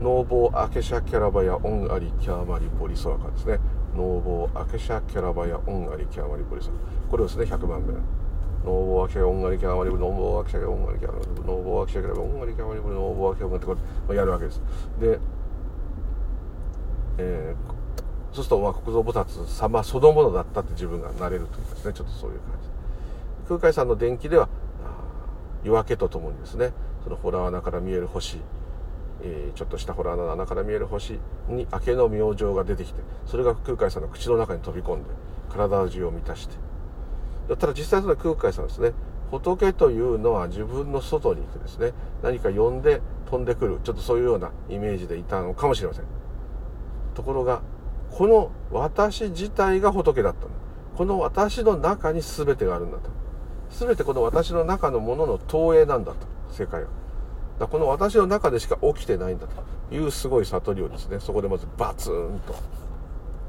[0.00, 3.58] ノーボーアケシャキャラバヤオンアリキャーマリポリソラカですね。
[3.96, 6.74] ノーボーアケシャキャラバヤオンアリキャーマリポリソラ
[7.10, 7.94] これをですね100番目
[8.66, 14.60] ノーボーアケシャオンアリキャーマリノーボーアケシャオンアリキャーマリノーボーアケシャキャラバヤオンアリキャーマリノーボーアケシャオンアリってこれやるわけです
[15.00, 15.18] で、
[17.18, 22.68] えー、そうするとまあ国蔵菩薩様そのものだったって自分がなれるというですねちょっとそういう感じ。
[23.46, 24.48] 空海さんの伝記では
[25.62, 26.72] 夜明けとともにですね
[27.04, 28.38] そのホラー穴から見える星
[29.22, 35.08] えー、ちょっとしたホラーの穴から見える星に明けの明星が出てきてそれが空海さんの口の中に飛び込んで
[35.50, 36.65] 体中を満たして
[37.48, 38.92] ただ実際その空海さんですね。
[39.30, 46.04] 仏というのは自分の外にいてですね何か呼んで飛んでくるちょっとそういうようなイメージでいたのかもしれません。
[47.14, 47.62] ところが
[48.10, 50.50] この私自体が仏だったの。
[50.96, 53.10] この私の中に全てがあるんだと。
[53.70, 56.18] 全てこの私の中のものの投影なんだと
[56.50, 56.88] 世界は。
[57.58, 59.76] だこの私の中でしか起きてないんだと。
[59.90, 62.56] いうすごい悟りをですねそこでまずバツンと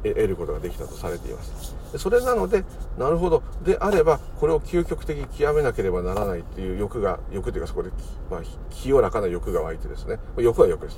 [0.03, 1.75] 得ることができたとされています。
[1.97, 2.63] それなので
[2.97, 3.43] なるほど。
[3.63, 7.91] であればこれを究極的に極めなければならないっていう欲が欲というかそこで、
[8.29, 10.19] まあ、清らかな欲が湧いてですね。
[10.37, 10.97] 欲は欲です。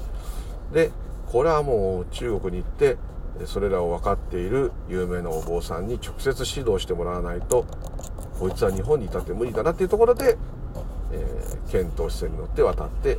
[0.74, 0.92] で
[1.28, 2.98] これはもう中国に行って
[3.46, 7.66] それらを分かっている有名なお坊さんに直接指導してもらわないと
[8.40, 10.38] こいつは日本にいたって無理だなっていうところで
[11.12, 13.14] えー、遣唐使船に乗って渡って、え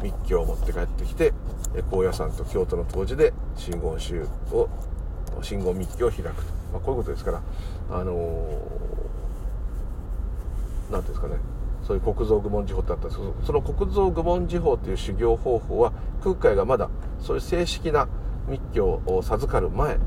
[0.00, 1.32] ー、密教を持って帰ってきて
[1.90, 4.68] 高野山と京都の当時で真言宗を
[5.42, 7.42] 真言密教を開くと、まあ、こういうことですから
[7.90, 8.46] あの
[10.90, 11.34] 何、ー、ていうんですかね
[11.86, 13.06] そういう国蔵愚問寺法ってあった。
[13.06, 16.88] んですけどその国蔵愚問寺法という修行方法は空海がまだ
[17.20, 18.08] そういう正式な
[18.48, 20.00] 密教を授かる前で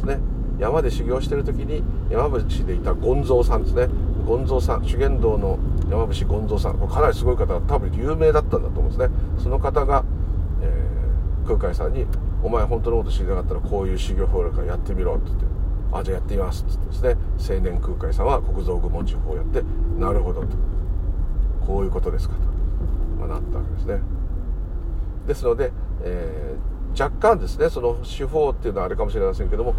[0.00, 0.18] すね。
[0.58, 3.88] 山で修行してる時に山伏でいた権蔵さんですね。
[4.26, 5.58] 権蔵さん修験道の
[5.90, 6.88] 山伏権蔵さん。
[6.88, 9.08] かなりすごい方多分有名だったんだと思うんですね。
[9.38, 10.04] その方が、
[10.60, 12.06] えー、空海さんに
[12.42, 15.44] 「お前本当のこと知りたかったらこういう修行法あるからやってみろ」って言って
[15.92, 16.72] 「あじゃあやってみます」って。
[16.72, 19.62] 言ってですね青年空海さんは国蔵愚問地法をやって
[19.98, 20.46] 「なるほど」と
[21.66, 22.40] 「こういうことですか」と、
[23.20, 24.00] まあ、なったわけですね。
[25.26, 29.74] ですので、えー、若干ですねその手法っていうのはあれかもしれませんけども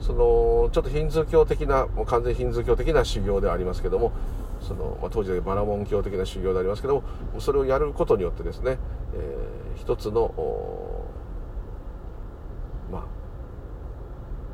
[0.00, 4.12] そのちょっとヒンズー教的なもう完全ヒンズー教的な修行でありますけども
[4.60, 7.02] その、まあ、当時でバラモン教的な修行でありますけども
[7.40, 8.78] それをやることによってですね、
[9.14, 10.32] えー、一つの
[12.90, 13.02] まあ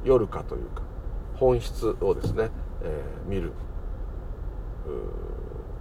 [0.05, 0.83] 夜かというか
[1.37, 2.51] 本質をですね、
[2.83, 3.53] えー、見る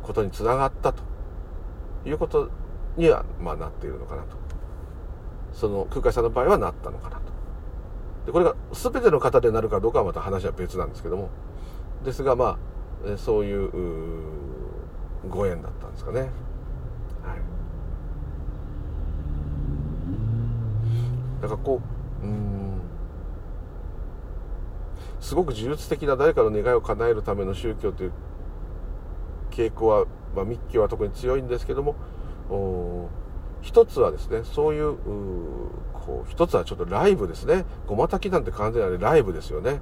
[0.03, 1.03] ことにつながったと
[2.05, 2.49] いうこと
[2.97, 4.37] には、まあ、なっているのかなと。
[5.53, 7.21] その空海さんの場合はなったのかなと。
[8.25, 11.29] でこれが全ての方でなるかどうかはまた話は別なんですけども。
[12.03, 12.57] ですがま
[13.05, 13.69] あそういう
[15.29, 16.19] ご縁だったんですかね。
[16.21, 16.29] はい、
[21.41, 21.81] だからこ
[22.23, 22.50] ううん。
[25.21, 28.11] すごく呪術的な誰かの願いを叶えるための宗教という
[29.51, 30.05] 傾向は、
[30.35, 31.95] まあ、密教は特に強いんですけども
[33.61, 34.97] 一つはですねそういう
[35.93, 37.63] こう一つはちょっとライブですね。
[37.85, 39.79] ごまたきなんて完全にあれライブですよね。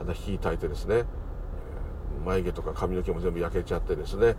[0.00, 1.04] あの火焚いてですね。
[2.24, 4.32] 眉毛とか髪の毛も全部焼けちゃってですね、え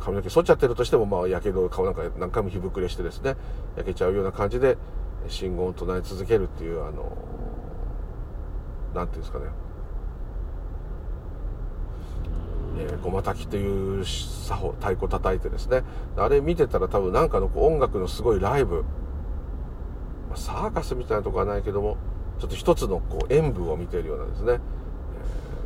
[0.00, 3.36] ー、髪の毛剃っちゃってるとしても、まあ、やけど顔なんか何回も火膨れしてですね。
[3.76, 4.78] 焼けちゃうような感じで
[5.28, 7.14] 信号を唱え続けるっていうあの
[8.94, 9.46] 何ていうんですかね。
[12.80, 15.82] えー、ごまたきっていう作法太鼓叩いてですね。
[16.16, 18.84] あれ見てたら多分なんかの音楽のすごいライブ、
[20.30, 21.96] ま、サーカスみたいなとこはないけども
[22.38, 24.52] ちょっと一つのこう演舞を見てるようなですね。
[24.54, 24.58] え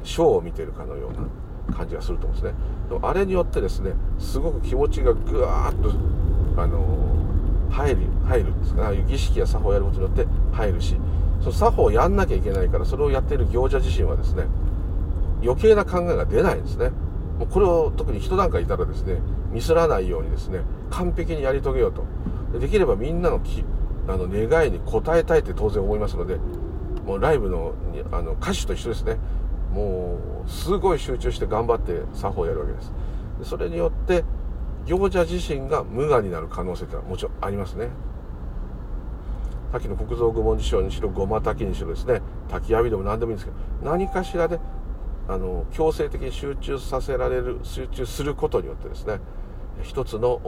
[0.05, 2.59] ショーを見てるかのような感じがすると思うんですね。
[2.89, 5.93] でもあれによってですねすごく気持ちがぐわーっと
[6.61, 7.23] あの
[7.71, 10.97] 入る入るんですかああいう儀式や作法をやることによって入るし
[11.43, 14.45] その作法をやんなきゃいけないからそれをやっている行者自身はですね
[15.43, 16.91] 余計な考えが出ないんですね。
[17.39, 20.61] もうこれを特に人なんかいたらですねミスらないようにですね
[20.91, 22.05] 完璧にやり遂げようと。
[22.59, 23.65] できればみんなのき
[24.07, 26.39] あの願いに応えたいって当然思いますので
[27.05, 27.75] もうライブの
[28.13, 29.17] あの歌手と一緒ですね。
[29.73, 32.93] もうすごい集中して頑張って作法をやるわけです。
[33.45, 34.25] それによって
[34.87, 37.89] 行者自身が無我になる可能性ってのはもちろんありますね。
[39.73, 42.21] さっきの国蔵愚問寺章にしろごま炊きにしろですね。
[42.51, 43.51] 焚き火でも何でもいいんですけ
[43.83, 44.61] ど何かしらで
[45.29, 49.19] あの強制的に集中させられる集中することによってですね
[49.83, 50.43] 一つの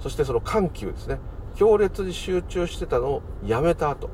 [0.00, 1.20] そしてその緩急ですね。
[1.54, 4.10] 強烈に集中してたのをやめた後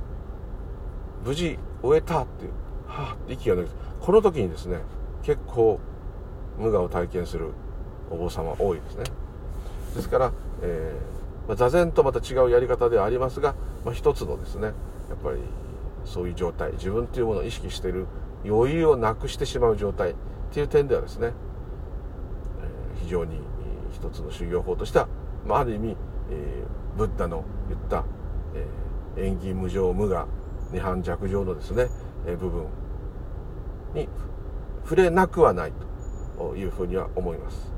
[1.25, 2.51] 無事終えたっていう
[2.87, 4.81] はあって息が抜けてこの時にですね
[5.23, 5.81] 結構
[6.59, 7.53] 無我を体験する
[8.11, 9.05] お坊さんは多いですね。
[9.95, 11.17] ですから、えー
[11.47, 14.75] まあ、座禅とまた違うやり方ではありますが、まあ、一つのですねやっ
[15.23, 15.39] ぱり
[16.05, 18.07] そういう状態自分というものを意識している
[18.45, 20.15] 余裕をなくしてしまう状態っ
[20.53, 23.39] ていう点ではですね、えー、非常に
[23.93, 25.09] 一つの修行法としては、
[25.47, 25.97] まあ、ある意味、
[26.31, 28.05] えー、ブッダの言った、
[29.17, 30.27] えー、縁起無常無我
[30.73, 31.89] 二反弱情のですね、
[32.27, 32.67] えー、部分
[33.95, 34.09] に
[34.83, 35.73] 触れなくはない
[36.37, 37.73] というふうには思います。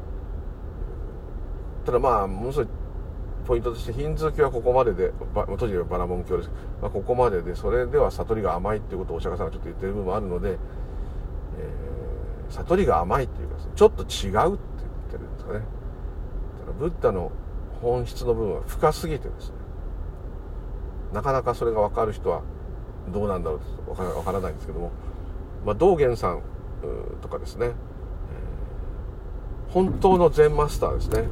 [1.86, 2.68] ただまあものすごい
[3.48, 6.50] ポイントとしてヒンズー教はここまでで当時はバラモン教です、
[6.82, 15.60] まあ、ここまででそれでは悟りが甘いっていうことをお釈迦さんがちょっと言ってる部分もあるので、えー、悟りが甘いっていうかちょっと違うって言ってるんですかね。
[15.60, 15.64] だか
[16.66, 17.32] らブッダの
[17.80, 19.54] 本質の部分は深すぎてですね
[21.14, 22.42] なかなかそれが分かる人は
[23.10, 24.90] どうなんだろうと分からないんですけども、
[25.64, 26.42] まあ、道元さん
[27.22, 27.72] とかですね、
[29.70, 31.24] 本当の禅マスターですね。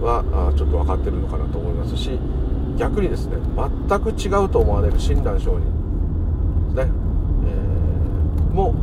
[0.00, 2.18] はちょっと分かってるのかなと思いますし
[2.76, 3.36] 逆にですね
[3.88, 5.60] 全く違うと思われる親鸞上人
[6.74, 6.92] ですね、
[7.46, 8.74] えー、も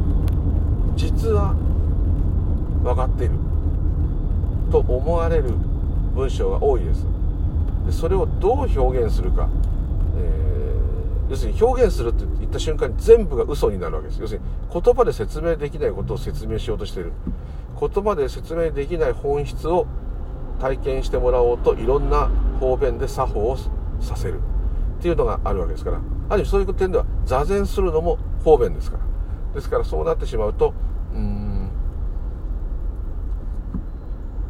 [0.95, 1.55] 実は
[2.83, 3.35] 分かっている
[4.71, 5.53] と思われる
[6.13, 7.05] 文章が多いです。
[7.85, 9.49] でそれをどう表現するか、
[10.17, 14.21] えー、要するに表現するって言った瞬間に全部が嘘になるわけです。
[14.21, 17.11] 要するに言葉で説明できないことを説明しようとしている。
[17.79, 19.85] 言葉で説明できない本質を
[20.59, 22.29] 体験してもらおうといろんな
[22.59, 23.57] 方便で作法を
[23.99, 24.39] させる
[24.99, 26.01] っていうのがあるわけですから。
[26.27, 29.03] ある意味そういう点では座禅するのも方便ですから。
[29.53, 30.73] ですからそうなってしまうと
[31.13, 31.69] うん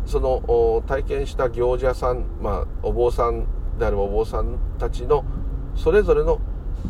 [0.05, 3.45] その体験した行者さん、まあ、お坊さん
[3.77, 5.25] であるお坊さんたちの
[5.75, 6.39] それぞれの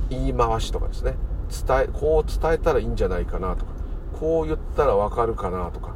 [0.10, 1.16] 言い回しとかですね。
[1.50, 3.72] 伝えこう伝えたらいいんじゃないかなとか。
[4.20, 5.94] こう言ったら分かるかなとか。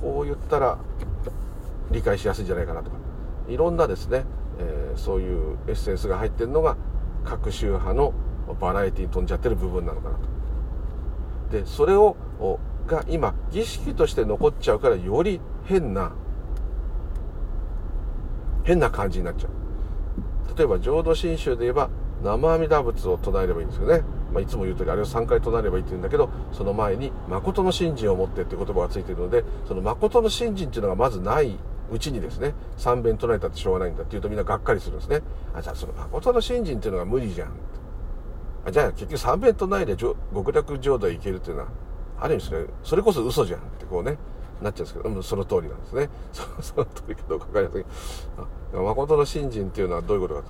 [0.00, 0.78] こう言ったら
[1.92, 2.96] 理解しやすいんじゃないかなとか。
[3.48, 4.24] いろんなですね、
[4.58, 6.76] えー、そういうエッセンスが入ってるのが
[7.24, 8.12] 各宗派の
[8.60, 10.22] バラエティに飛んじゃってる部分なのかなと。
[11.50, 12.16] でそれを
[12.86, 16.12] が今儀式として残っちゃうからより変な
[18.64, 19.62] 変な感じになっちゃう。
[20.56, 21.88] 例えば浄土真宗で言えば
[22.22, 31.58] 生阿弥陀仏を唱えればいいんですよね、まあ、いつも言う通りあれを3回唱えればいいって言うんだけどその前に誠の信心を持ってって言葉がついてるのでその誠の信心っていうのがまずない
[31.92, 35.20] うちにですね3遍唱えたってしょうがないんだって言うとみんながっかりするんですね。
[35.54, 37.52] あじゃあその誠の信心っていうのが無理じゃん。
[38.64, 41.68] あじゃあ結局3遍唱えで極楽浄土へ行けるっていうのは
[42.18, 43.60] ある意味それそれこそ嘘じゃん。
[43.60, 44.16] ってこうね
[44.62, 46.08] なっちゃうんですけど、その通りなんですね。
[46.32, 47.88] そその通りかどうか分かりませんけ
[48.76, 48.82] ど。
[48.82, 50.46] 誠の信心っていうのはどういうことかと。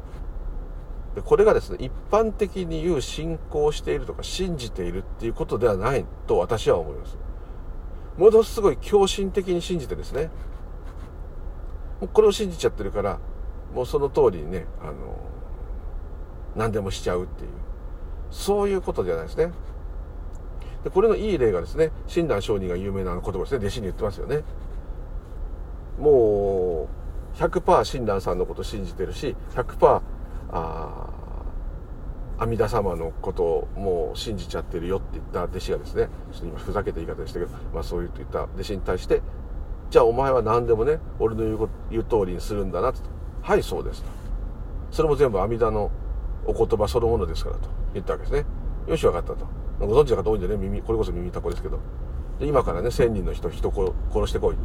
[1.16, 7.18] でこれがですね一般的に言う信仰しているとか信じているっていうことではないと私は思います。
[8.16, 10.30] ものすごい狂信的に信じてですね
[12.02, 13.20] もうこれを信じちゃってるから
[13.72, 14.92] もうその通りにねあの
[16.56, 17.50] 何でもしちゃうっていう
[18.32, 19.52] そういうことじゃないですね。
[20.82, 23.58] でこれのいい例がですね親鸞上人が有名な言葉ですね。
[23.58, 24.42] 弟子に言ってますよね。
[26.00, 26.88] も
[27.36, 30.00] う100%親鸞さんのこと信じてるし100%
[30.50, 31.08] あ
[32.38, 39.22] 阿弥陀様のことをもう信じちゃってるよって言った弟子がですねちょっと今ふざけた言い方でしたけど、まあ、そう言った弟子に対して
[39.92, 43.00] じゃあお前は何でもね俺の言う言う通りにするんだなと。
[43.42, 44.08] はいそうですと。
[44.90, 45.90] それも全部阿弥陀の
[46.46, 47.68] お言葉そのものですからと。
[47.92, 48.46] 言ったわけですね。
[48.88, 49.46] よし分かったと。
[49.80, 51.78] ご存知の方多いんでね耳これこそ耳たこですけど。
[52.40, 54.62] で今からね1000人の人人殺してこいって。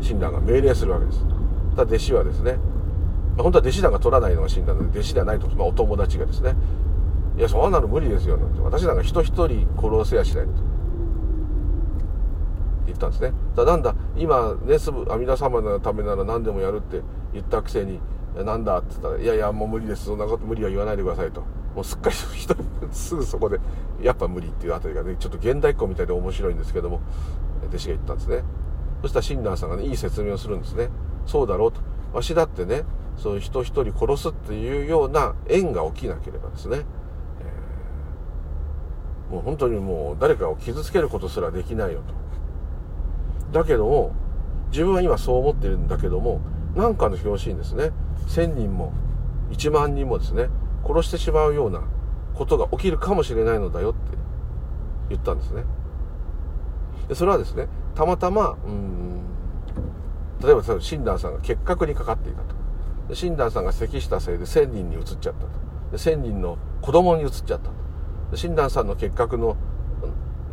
[0.00, 1.20] 親鸞が命令するわけです。
[1.76, 2.58] ただ弟子はですね、ま
[3.40, 6.54] あ、本当は弟子団が取らないのが親鸞なので弟子ではないと、まあ、お友達がですね
[7.36, 8.60] いやそんなの無理ですよなんて。
[8.62, 10.52] 私なんか人一人殺せやしないと。
[12.86, 13.32] 言ったんですね。
[13.54, 13.94] だなんだ？
[14.16, 18.00] 今ねすぐ阿弥陀様のためなら何でもやるって言ったくせに
[18.36, 20.06] なんだって言ったら「いやいやもう無理です。
[20.06, 21.42] そんなこと無理は言わないでください」と。
[21.74, 22.56] もうすっかり人
[22.90, 23.60] すぐそこで
[24.00, 27.02] やっぱ無理っていうあたりがねちょっと現代っ子みたいで面白いんですけども
[27.68, 28.42] 弟子が言ったんですね。
[29.02, 30.88] そしたら親鸞さんがねいい説明をするんですね。
[31.26, 31.80] そうだろうと。
[32.14, 32.84] わしだってね
[33.18, 42.14] そういう人一人殺すっていうような縁が起きなければですね、えー、もう本当にもう誰かを傷つけることすらできないよと。
[43.52, 44.12] だけども
[44.70, 46.40] 自分は今そう思ってるんだけども
[46.74, 47.92] 何かの表紙にですね
[48.28, 48.92] 1000人も
[49.50, 50.48] 1万人もですね
[50.84, 51.82] 殺してしまうような
[52.34, 54.16] ことが起きるかもしれないのだよって
[55.08, 55.64] 言ったんですね。
[57.08, 59.20] でそれはですねたまたまうん
[60.42, 62.54] 例えば親鸞さんが結核にかかっていたと。
[63.08, 65.48] で親鸞さんが咳したせいで1000人にうつっちゃったと。
[65.92, 67.72] で1000人の子供にうつっちゃったと。
[68.32, 69.56] で親鸞さんの結核の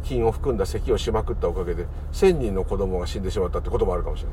[0.03, 4.29] 菌を含んだ咳をしまくったおかげで1000人の子供が死んでしまったってこともあるかもしれ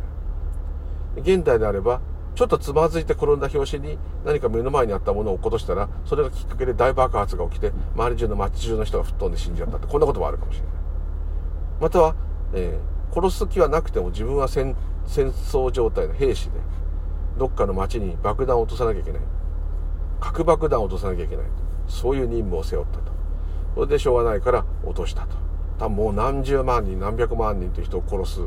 [1.22, 1.36] ない。
[1.36, 2.00] 現代であれば
[2.34, 10.70] ちょっとつまずいて転んだ拍子に何か目の前にあったものを落っことしたらそれがきっかけで大爆発が起きて周り中の街中の人が吹っ飛んで死んじゃったってこんなこともあるかもしれない。
[11.80, 12.14] または、
[12.54, 16.60] えー、殺す気はなくても自分は戦争状態の兵士で
[17.38, 19.22] どっかの町に爆弾を落とさなきゃいけない。
[20.20, 21.46] 核爆弾を落とさなきゃいけない。
[21.88, 23.12] そういう任務を背負ったと。
[23.74, 25.49] それでしょうがないから落としたと。
[25.81, 28.41] 多分もう何十万人何百万人という人を殺す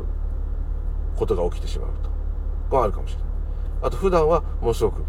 [1.16, 2.08] ことが起きてしまうと。
[2.70, 3.24] これあるかもしれない。
[3.82, 5.02] あと普段はものすごく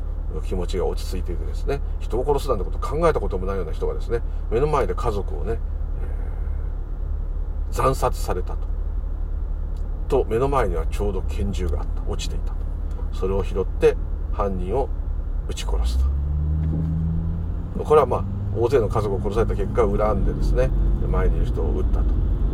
[0.43, 1.81] 気持ちが落ち着いていてですね。
[1.99, 4.21] 人を殺すなんてこと考えたこともないような人がですね。
[4.49, 5.59] 目の前で家族をね、
[7.69, 8.65] えー、惨殺されたと。
[10.07, 12.01] と目の前にはちょうど拳銃があった。
[12.11, 12.55] 落ちていたと。
[13.13, 13.95] それを拾って
[14.33, 14.89] 犯人を
[15.47, 17.83] 撃ち殺すと。
[17.83, 18.23] これはまあ
[18.57, 20.71] 大勢の家族を殺された結果を恨んでですね
[21.05, 21.99] 前にいる人を撃った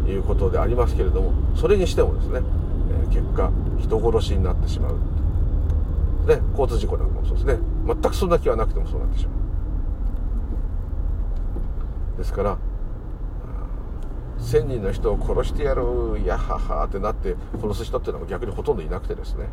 [0.05, 2.41] ということでありますけれどもそれにしてもですね、
[3.03, 4.95] え結果人殺しになってしまう
[6.27, 7.57] ね交通事故なんかもそうですね。
[7.85, 9.31] 全くそんな気はなくてもそうなってしま
[12.15, 12.17] う。
[12.17, 12.57] ですから
[14.39, 15.83] 1000人の人を殺してやる
[16.25, 19.47] やははってなって殺す人っていうのは逆にほとんどいなくてですね。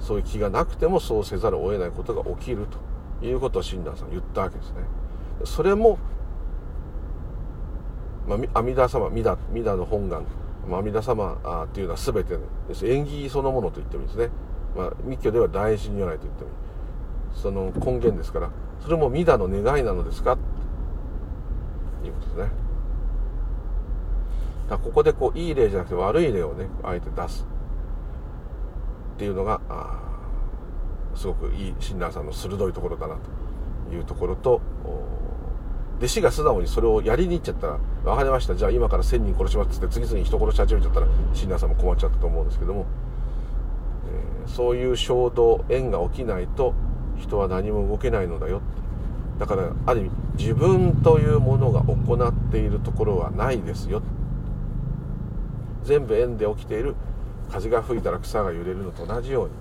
[0.00, 2.66] そういう気がなくてもそうせざるを得ないことが起きる
[3.20, 4.76] ということを親鸞さん言ったわけですね。
[5.44, 5.98] それも、
[8.26, 10.24] まあ、阿弥陀様弥陀弥陀の本願
[10.68, 12.36] まあ阿弥陀様っていうのは全て
[12.68, 12.86] です。
[12.86, 14.30] 縁起そのものと言ってもいいですね、
[14.76, 16.56] まあ、密教では大師如来と言ってもいい。
[17.34, 18.50] その根源ですから。
[18.80, 20.36] それも弥陀の願いなのですか？
[20.36, 22.50] ということですね。
[24.68, 27.46] だここでこういい例じゃなくて悪い例をねあえて出す。
[29.14, 29.60] っていうのが
[31.14, 33.16] すごくいい親鸞さんの鋭いところだな
[33.88, 34.60] というところと
[35.98, 37.66] 弟子が素直にそれをやりに行っちゃった。
[37.68, 38.54] ら「分かりました。
[38.54, 42.86] じゃあ今から1000人殺します」って次々に人殺し始めちゃったら親鸞さんも困っちゃったと思うんですけども、
[44.44, 46.74] えー、そういう衝動縁が起きないと
[47.18, 48.60] 人は何も動けないのだよ
[49.38, 54.02] だからある意味自分というものが行っているところはないですよ。
[55.84, 56.96] 全部縁で起きている
[57.50, 59.52] 風が吹いたら草が揺れるのと同じように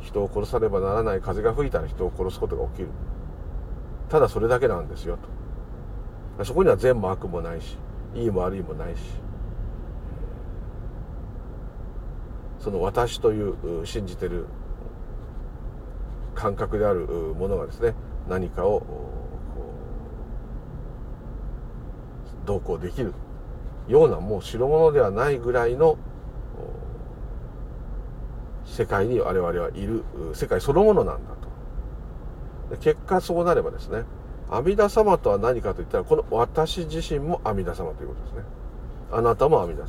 [0.00, 2.88] 人を殺さねばならない風が吹いたら人を殺すことが起きる。
[4.08, 5.37] ただそれだけなんですよと。
[6.44, 7.76] そこには善も悪もないし
[8.14, 9.00] いいも悪いもないし
[12.60, 14.46] その私という信じてる
[16.34, 17.94] 感覚であるものがですね
[18.28, 18.82] 何かを
[22.44, 23.12] どうこうできる
[23.88, 25.98] ようなもう代物ではないぐらいの
[28.64, 31.48] 世界に我々はいる世界そのものなんだと。
[32.76, 34.04] 結果そうなればですね
[34.50, 38.42] 阿弥陀様とは何かといったらこの私自身も阿弥陀様ということですね。
[39.12, 39.88] あなたも阿弥陀様。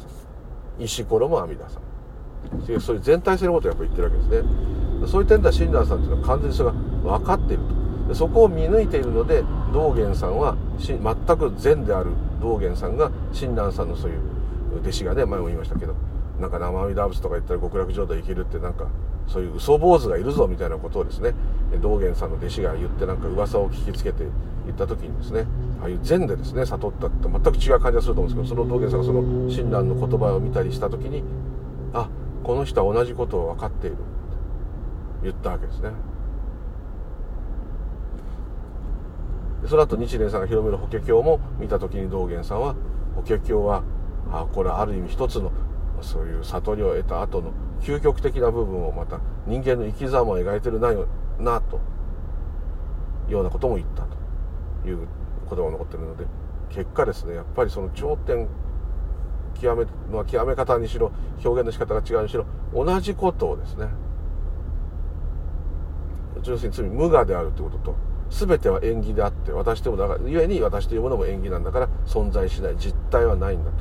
[0.80, 2.80] 石ころも阿弥陀様。
[2.80, 4.50] そういう全体性のことをやっぱ言ってるわけですね。
[5.08, 6.76] そういう点では親鸞さんというのは完全にそれが
[7.18, 8.16] 分かっていると。
[8.16, 10.98] そこを見抜いているので道元さんは全
[11.38, 14.20] く善である道元さんが親鸞さんのそういう
[14.82, 15.96] 弟子がね前も言いましたけど
[16.40, 18.88] なんか生身ダブスとか言ったら極楽浄土行けるってなんか
[19.30, 21.34] そういう嘘坊主がいるぞみたいなことをですね
[21.82, 24.26] 道元さんの弟子が言ってなんか噂を聞きつけて
[24.66, 25.46] 言った時にですね
[25.82, 31.24] ああいう禅でですね悟ったって全く違う感じがすると思うんですけどその道元さんがその親鸞の言葉を見たりした時に
[31.94, 32.10] あ
[32.44, 34.04] この人は同じことを分かっているって
[35.24, 35.92] 言ったわけですね。
[39.68, 42.76] その後日蓮さんが広める法華経も見た時に道元さんは
[43.16, 43.84] 法華経は
[44.32, 45.52] あこれはある意味一つの
[46.04, 51.08] そういう悟りを得た後の究極的な部分をまた人間の生き様を描いてるなよ
[51.40, 51.80] なと
[53.30, 55.08] ようなことも言ったという
[55.50, 56.26] 言葉が残ってるので
[56.70, 58.48] 結果ですねやっぱりその頂点
[59.60, 59.86] 極め,、
[60.16, 61.12] まあ、極め方にしろ
[61.44, 63.88] 表現の仕方が違うにしろ同じことをですね
[66.46, 67.96] 要するに罪無我であるということと
[68.30, 73.72] 全ては縁起であって私ともだから故に私というものも縁起なんだから存在しない実体はないんだ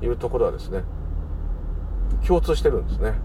[0.00, 0.82] というところはですね
[2.26, 3.10] 共通してるんですね。
[3.10, 3.20] だか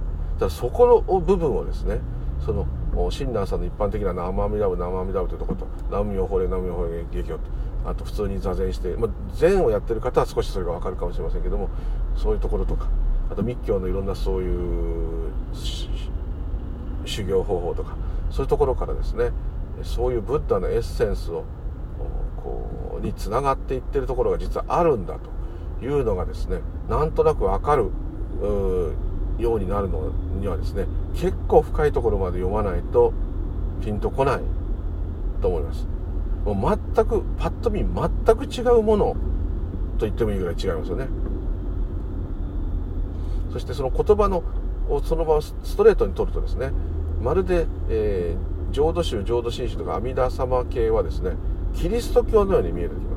[0.45, 1.99] らそこの部分をですね
[2.45, 2.65] その
[3.11, 7.43] 親鸞さんの一般的な生阿弥陀仏生阿弥陀仏というところと南無妙法令南無妙法令下教と
[7.85, 11.69] あと普通に座禅して、まあ、禅をやってる方は少しそれが分かるかもしれませんけども
[12.15, 12.87] そういうところとか
[13.31, 15.31] あと密教のいろんなそういう
[17.05, 17.95] 修行方法とか
[18.31, 19.31] そういうところからですね
[19.83, 21.45] そういうブッダのエッセンスを
[22.37, 26.59] こうにつながっていってるところが実はあるんだというのがですね
[26.89, 27.91] なんとなく分かる
[28.41, 28.93] う
[29.41, 33.13] ようになるのにはですね結構深いところまで読まないと
[33.82, 34.41] ピンとこない
[35.41, 35.88] と思います。
[36.45, 39.15] もう全くパッと見全く違うもの
[39.97, 41.07] と言ってもいいぐらい違いますよね。
[43.51, 44.43] そしてその言葉の
[44.89, 46.71] をそのままストレートに取るとですね
[47.21, 51.34] まるで、えー、浄土宗浄土真宗とか阿弥陀様系はですね
[51.75, 53.11] キリスト教のように見える時も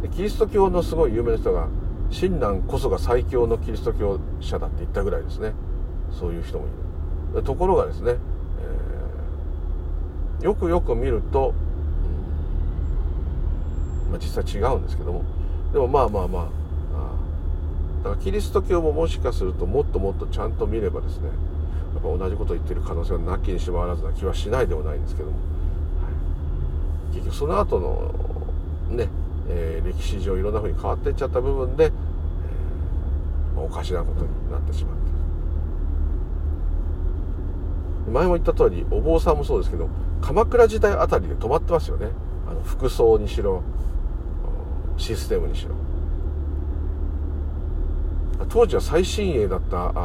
[0.00, 1.68] あるキリスト教のすごい有名な人が
[2.10, 5.52] 親鸞こそが最強のキリスト教者だって言ったぐらいですね。
[6.18, 6.68] そういう人もい
[7.36, 7.42] る。
[7.42, 8.16] ところがですね、
[10.40, 11.54] えー、よくよく見ると、
[14.06, 15.22] うんまあ、実際違うんですけども。
[15.72, 16.48] でもまあまあまあ
[18.02, 21.28] だからキリスト教ももしかするともっともっとちゃんと見ればですね
[21.94, 25.42] やっぱ同じことを言ってる可能性はなきにしもあらずな気はしないでもないんですけども、は
[27.12, 29.08] い、結局その後のね、
[29.48, 31.92] えー、歴史上いろんなふうに変わっていっちゃった部分で、
[33.56, 35.08] おかしなことになってしまって
[38.10, 39.88] 前も言った通りお坊さんもそうですけど
[40.22, 42.08] 鎌倉時代あたりで止まってますよね。
[42.48, 43.62] あの服装にしろ
[44.96, 45.74] システムにしろ。
[48.48, 50.00] 当時は最新鋭だったあ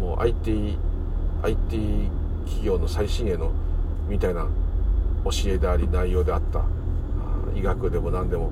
[0.00, 0.76] もう IT,
[1.42, 2.10] IT
[2.44, 3.52] 企業の最新鋭の
[4.08, 4.46] みたいな
[5.24, 6.62] 教えであり内容であった。
[7.62, 8.50] 医学でも何でも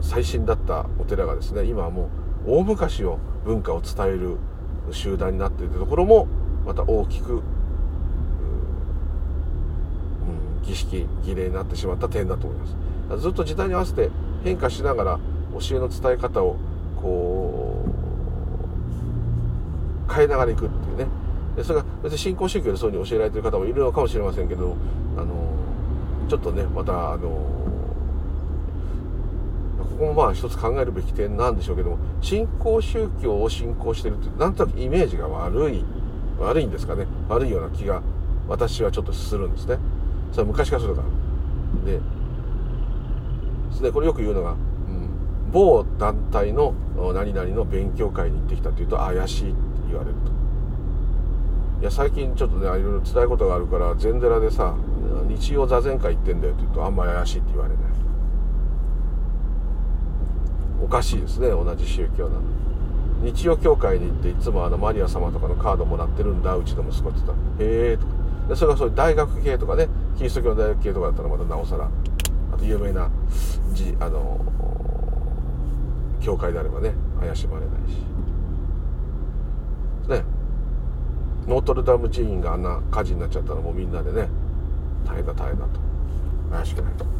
[0.00, 2.08] 最新だったお寺がですね今はも
[2.46, 4.36] う大昔を文化を伝える
[4.92, 6.28] 集団になっているところも
[6.64, 7.42] また大きく、うん、
[10.62, 12.76] 儀式儀礼になってしまった点だと思います。
[13.20, 14.10] ずっと時代に合わせて
[14.44, 15.18] 変化しながら
[15.58, 16.56] 教えの伝え方を
[16.96, 17.84] こ
[20.08, 21.06] う変えながらいくっていうね。
[21.64, 24.76] それが別に新興宗教でそういうふうに教えられてる方もいるのかもしれませんけど
[25.16, 25.56] あの
[26.28, 27.55] ちょっとねまたあの
[29.96, 35.84] ここもまあ一つ考えるべき点なんでしょうけども新興宗教を信仰してるってなんとなくイメージが悪い
[36.38, 37.06] 悪いんですかね。
[37.30, 38.02] 悪いような気が
[38.46, 39.78] 私はちょっとするんですね。
[40.32, 41.08] それは昔からするから。
[41.90, 42.00] でで
[43.74, 44.58] すねこれよく言うのがうん
[45.50, 46.74] 某団体の
[47.14, 51.80] 何々の勉強会に行ってきたっていうと怪しいって言われると。
[51.80, 54.74] いや最近ちょっとねいろいろ伝えことがあるから禅寺でさ
[55.26, 58.05] 日曜座禅会行ってんだよって言うとあんまり怪しいって言われない。
[60.82, 62.42] おかしいですね同じ宗教なの。
[63.22, 67.32] 日曜教会に行っていつもあのマリア様とかのカードもらってるんだうちの息子って言った。
[67.32, 68.12] ら「へえ」とか。
[68.48, 71.88] でそれがそういう大学系とかねキリスト教の大学系とかだったらまたなおさら
[72.52, 73.10] あと有名な
[73.72, 74.40] じあの
[76.20, 77.96] 教会であればね怪しまれないし。
[80.08, 80.24] ね。
[81.48, 84.28] ノートルダム寺院があんな火事になっちゃったのもうみんなでね
[85.06, 85.80] 大変だ大変だと。
[86.50, 87.15] 怪しくないと。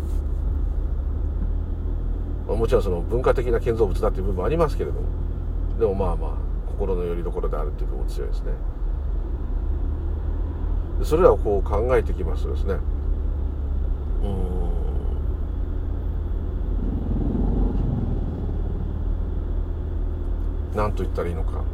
[2.46, 5.06] もちろんその文化的な建造物だっていう部分もありますけれども。
[5.78, 6.30] でもまあまあ
[6.68, 8.52] 心の拠り所であるっていう部分も強いですね。
[11.02, 12.74] それらをこう考えてきますとですね。
[14.22, 14.30] うん。
[20.76, 21.64] 何と言ったらいいのか。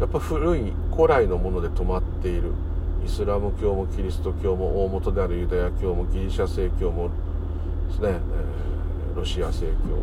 [0.00, 2.52] やっぱ古い古来のもので止まっている。
[3.04, 7.10] イスラム教もキリスト教も大元であるユダヤ教もギリシャ正教も
[7.88, 8.18] ですね、えー、
[9.18, 9.72] ロシア正教。
[9.72, 10.02] も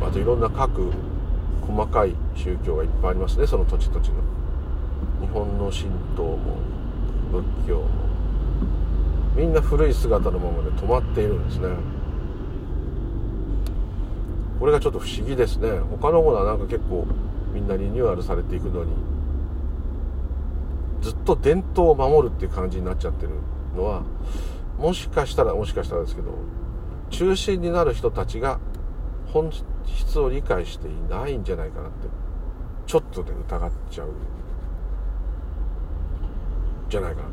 [0.00, 0.06] うん。
[0.06, 0.92] あといろんな各
[1.66, 3.46] 細かい宗教がいっぱいありますね。
[3.46, 4.14] その土地土地の。
[5.20, 6.38] 日本の神道も
[7.32, 7.88] 仏教も。
[9.34, 11.68] みんな古い姿のままで止まっているんですね。
[14.60, 15.68] これがちょっと不思議ですね。
[15.90, 17.06] 他のものはなんか結構
[17.52, 18.92] みんなリニューアルされていくのに
[21.02, 23.30] ずっと伝統を守るっていう感じになっちゃってる
[23.76, 24.02] のは
[24.78, 26.32] もしかしたらもしかしたらですけど
[27.10, 28.58] 中心になる人たちが
[29.26, 29.50] 本
[29.86, 32.08] 質を理解していないんじゃないかなって
[32.86, 34.08] ちょっとで疑っちゃう
[36.88, 37.28] じゃないかな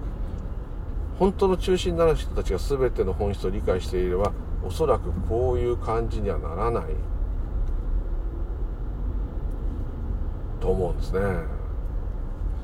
[1.19, 4.31] 本当の中心になる人たちが全ての本質を理解していれば
[4.63, 6.83] おそらくこういう感じにはならない。
[10.59, 11.19] と思うんですね。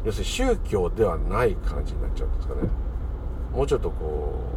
[0.06, 2.62] 要するに宗教ではない感じになっちゃうんですかね。
[3.54, 4.57] もうちょっとこう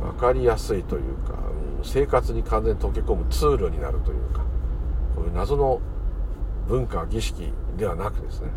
[0.00, 1.34] 分かりやすいというか、
[1.78, 4.40] うん、生活に完全に溶け込むツールになるというか
[5.14, 5.80] こういう謎の
[6.68, 8.50] 文化儀式ではなくですね。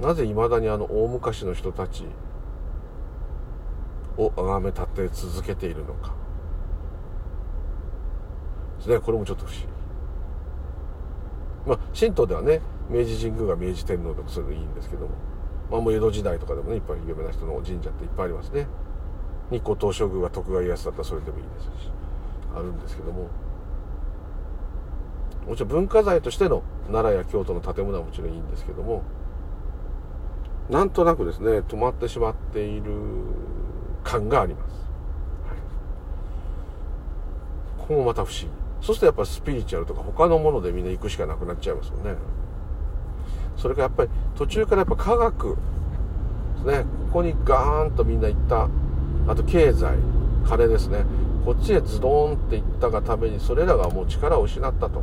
[0.00, 2.04] なぜいまだにあの大昔の人たち
[4.18, 6.14] を崇め立て続けているのか。
[8.78, 9.68] ですねこれもちょっと不思議。
[11.66, 15.14] まあ神道ではね明治神宮が明治天皇とかそういうのいいんですけども、
[15.70, 18.66] まあ、もう江戸時代とかでもねいっぱい有名な人の神社っていっぱいありますね。
[19.50, 21.90] 日光東照宮が徳川家康だったらそれでもいいですし
[22.54, 23.28] あるんですけども。
[25.46, 29.04] もちろん文化財としての奈良や京都の建物はもちろんいいんですけども
[30.68, 32.90] なんとなくですね止まってしまっている
[34.02, 35.56] 感があります、はい、
[37.78, 38.48] ここもまた不思議。
[38.80, 42.16] そうするとやっぱスピリチュアルとか他のものでみんな行くしかなくなっちゃいますよね。
[43.56, 48.68] それからやっぱり途中からやっぱ科学ですねここにガーンとみんな行った。
[49.28, 49.96] あと経済
[50.46, 51.04] 金ですね。
[51.44, 55.02] こっちへズドーンっていったがためにそれらがもう力を失ったと。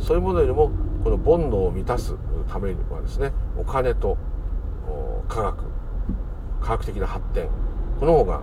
[0.00, 0.70] そういうものよりも
[1.04, 2.14] この煩悩を満たす
[2.48, 4.16] ためにはですねお金と
[5.28, 5.56] 科学
[6.60, 7.48] 科学的な発展
[8.00, 8.42] この方が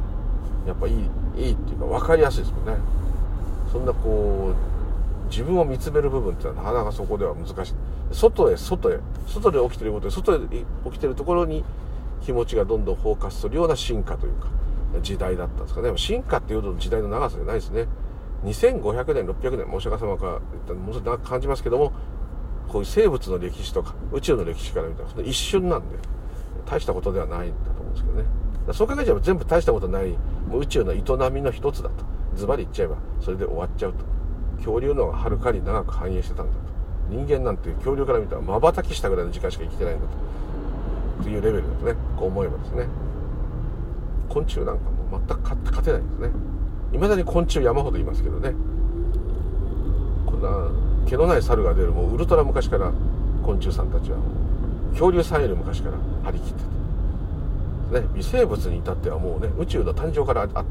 [0.66, 0.94] やっぱいい
[1.36, 2.76] いいっていうか分かりやすいですもんね。
[3.72, 7.74] そんなこう自分を見つめる部分っていうのはなかなかそこでは難しい。
[8.14, 9.00] 外へ外へ。
[9.28, 11.64] 外で起きてることで外で起きてるところに
[12.22, 14.50] 気持ちがどんどんフォーカスするような進化というか
[15.02, 15.92] 時代だったんですかね。
[15.98, 17.88] 進化っていうと時代の長さじゃないですね。
[18.44, 21.94] 2500年600年申し訳様から言ったらものすごく感じますけども
[22.68, 25.96] こういう生物の歴史とか宇宙の歴史から見たら一瞬なんで
[26.66, 28.26] 大したことではないんだと思うんですけどね。
[28.74, 30.16] そう考えちゃえば全部大したことない
[30.54, 31.02] 宇宙の営
[31.32, 32.06] みの一つだと
[32.36, 34.06] ズバリ言っちゃえばそれで終わっちゃうと。
[34.58, 36.54] 恐竜の方がはるかに長く繁栄してたんだ。
[37.10, 40.06] 人間なんて恐竜から見たらまばたきしたぐらいの時間しか生きてないんだ
[41.18, 41.24] と。
[41.24, 42.88] というレベルだとねこう思えばですね。
[44.30, 46.30] 昆虫なんかも全く勝てないんですね。
[46.92, 48.54] 未だに昆虫山ほどいますけどね。
[50.26, 50.50] こんな
[51.08, 52.92] 毛のない猿が出るもうウルトラ昔から
[53.44, 54.18] 昆虫さんたちは
[54.92, 56.64] 恐竜さんより昔から張り切って
[58.00, 60.64] て、ね、微生物に至ってはもうね宇宙の誕生からあった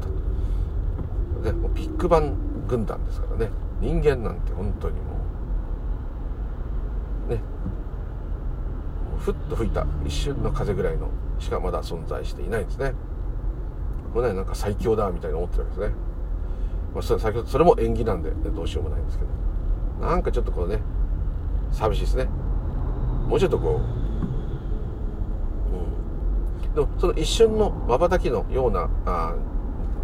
[1.43, 2.33] ね、もうビッグバン
[2.67, 3.51] 軍団ですからね。
[3.81, 5.03] 人間なんて本当にもう
[7.29, 7.39] ね。
[9.19, 11.09] ふっと吹いた一瞬の風ぐらいの
[11.39, 12.93] しかまだ存在していないんですね。
[14.13, 15.95] もうねなんか最強だみたいに思ってるわけですね、
[16.93, 19.31] まあ、それ先ほどそれも縁起なんで、ね、どうしようもないんですけど。
[20.07, 20.81] なんかちょっとこうね
[21.71, 22.25] 寂しいですね。
[23.27, 23.83] もうちょっとこう、
[26.65, 29.33] うん、でもその一瞬の瞬きのようなあ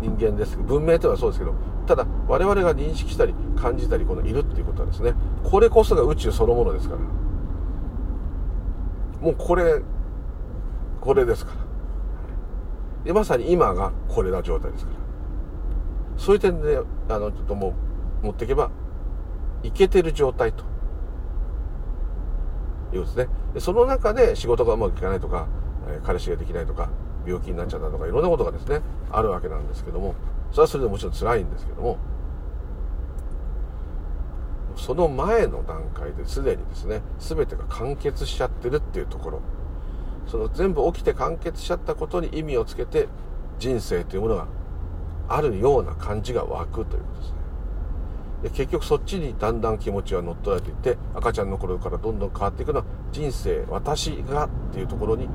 [0.02, 0.58] 人間です。
[0.58, 1.54] 文明というのはそうですけど
[1.90, 7.02] ただ我々が認識したり感じたりこのいるっていうことはですねこれこそが宇宙そのものですから。
[9.20, 9.82] もうこれ
[11.02, 11.58] これですから。
[13.06, 14.98] でまさに今がこれな状態ですから。
[16.16, 16.80] そういう点で
[17.10, 17.74] あのちょっとも
[18.22, 18.70] う持っていけば
[19.64, 20.64] いけてる状態と
[22.94, 23.28] いうことですね。
[23.56, 25.48] でその中で仕事がうまくいかないとか、
[25.88, 26.90] え彼氏ができないとか
[27.26, 28.82] 病気になっちゃったとかいろんなことがですね
[29.12, 30.14] あるわけなんですけども
[30.52, 31.98] それはそれでもちろん辛いんですけども
[34.76, 39.42] その前の段階ですでにですね全てが完結しちゃってるっていうところ。
[40.30, 43.08] その全部起きて完結しちゃったことに意味をつけて
[43.58, 44.48] 人生というものが
[45.28, 47.40] あるような感じが湧くということですね。
[48.44, 55.28] で結局そっちにだんだん気持ちは乗っ取られていって赤ちゃんの頃からどんどん変わっていくのは人生私がっていうところに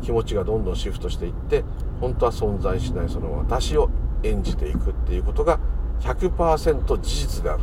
[0.00, 1.64] 気持ちがどんどんシフトしていって
[2.00, 3.90] 本当は存在しないその私を
[4.22, 5.58] 演じていくっていうことが
[6.00, 7.62] 100%事実である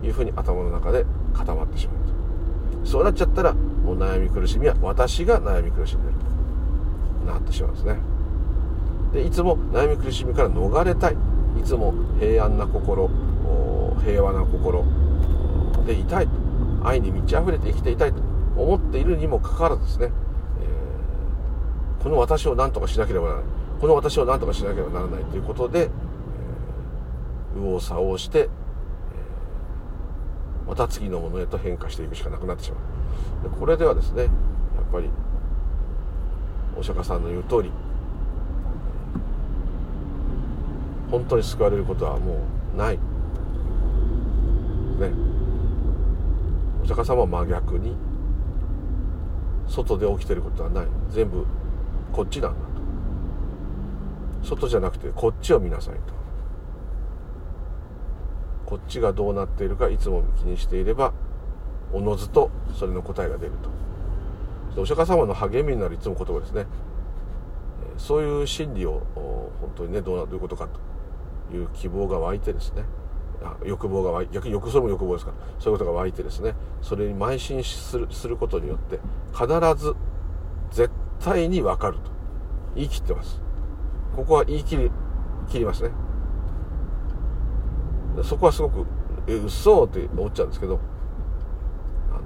[0.00, 1.96] というふうに頭の中で固まってしまう
[2.84, 2.90] と。
[2.90, 6.14] そうなっちゃったらもう悩み苦しみは私が悩み苦しんでる
[7.26, 7.32] と。
[7.32, 7.98] なってしまうんですね。
[9.12, 11.16] でいつも悩み苦しみから逃れたい。
[11.58, 13.10] いつも平安な心
[14.04, 14.84] 平和な心
[15.86, 16.32] でいたいと。
[16.84, 18.20] 愛に満ち溢れて生きていたいと
[18.56, 20.10] 思っているにもかかわらずですね、
[20.60, 23.61] えー、この私を何とかしなければならない。
[23.82, 33.50] この私を何とかしなければならないということで、えー、右往左往して、えー、また次のものへと変化していくしかなくなってしまう。
[33.50, 34.30] これではですねやっ
[34.92, 35.10] ぱり
[36.78, 37.72] お釈迦さんの言う通り
[41.10, 42.38] 本当に救われることはも
[42.74, 42.96] うない。
[42.96, 43.02] ね。
[46.84, 47.96] お釈迦様は真逆に
[49.66, 50.86] 外で起きてることはない。
[51.10, 51.44] 全部
[52.12, 52.71] こっちなんだ。
[54.42, 56.00] 外じゃなくてこっちを見なさいと。
[58.66, 61.12] こっちがどうなっているかいつも気にしていれば
[61.92, 63.52] おのずとそれの答えが出る
[64.74, 64.80] と。
[64.80, 66.66] お釈迦様の励みになるいつも言葉ですね。
[67.98, 69.02] そういう心理を
[69.60, 70.68] 本当にねどういうことか
[71.50, 72.84] という希望が湧いてですね。
[73.64, 76.54] 欲望が湧い逆に欲それも欲望ですからそういうことが湧いてですね。
[76.80, 79.00] それに邁進するすることによって
[79.32, 79.94] 必ず
[80.70, 80.90] 絶
[81.20, 82.10] 対に分かると。
[82.74, 83.42] 言い切ってます。
[84.16, 84.90] ここは言い切り
[85.48, 85.90] 切りますね。
[88.22, 88.86] そこはすごく
[89.26, 90.78] え嘘って思っちゃうんですけど
[92.10, 92.20] あの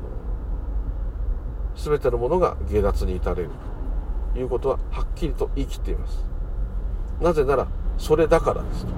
[1.76, 3.51] 全てのものが下脱に至れる
[4.34, 6.24] ということははっきりと言い切っています。
[7.20, 7.68] なぜなら
[7.99, 8.93] それだからですと。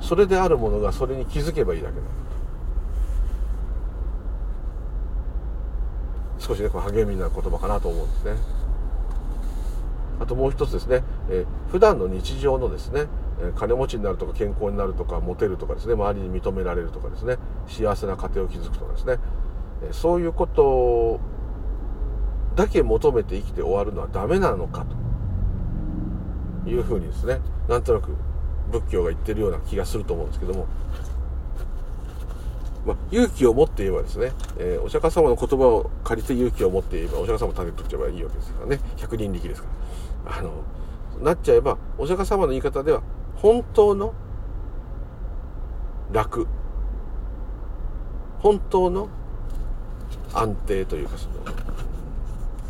[0.00, 2.06] それであるものがそれに気づけばいいだけだ
[6.38, 8.61] 少しねこう励みになる言葉かなと思うんですね。
[10.22, 13.06] あともう一つですね、えー、普段の日常のですね、
[13.40, 19.18] え金持ちになるとか健康になるとかモテるとかですね周りに認められるとかですね幸せな家庭を築くとかですね。
[19.84, 21.20] えそういうこと
[22.54, 25.02] だけ求めて生きて終わるのはダメなのかと。
[26.66, 28.12] いうふうにですねなんとなく
[28.70, 30.66] 仏教が言ってるような気がすると思うんですけども、
[32.86, 38.80] まあ、勇気を持って言えばですね、えー、お釈迦様の言葉を借りて勇気を持って言えばお釈迦様を立てとっちゃえばいいわけですからね。
[38.96, 39.74] 百人力ですから。
[40.26, 40.52] あの
[41.22, 43.02] なっちゃえばお釈迦様の言い方では
[43.36, 44.14] 本当の
[46.12, 46.46] 楽。
[48.40, 49.08] 本当の
[50.34, 51.34] 安定というかその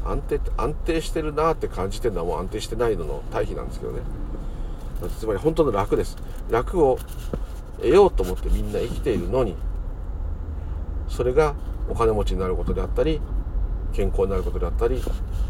[0.04, 4.00] 安定安定してるなって感じてるのはもう安定してないのの対比なんですけどね。
[5.18, 6.16] つまり本当の楽です。
[6.50, 6.98] 楽を
[7.76, 9.56] 得ようと思ってみんな生きているのに
[11.08, 11.54] それが
[11.88, 13.20] お金持ちになることであったり
[13.92, 15.00] 健康になることであったり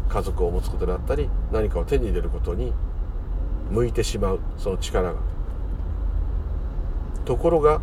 [0.09, 2.73] 家族を持つことであったり何かを手に入れることに
[3.71, 5.19] 向いてしまうその力が。
[7.25, 7.79] ところが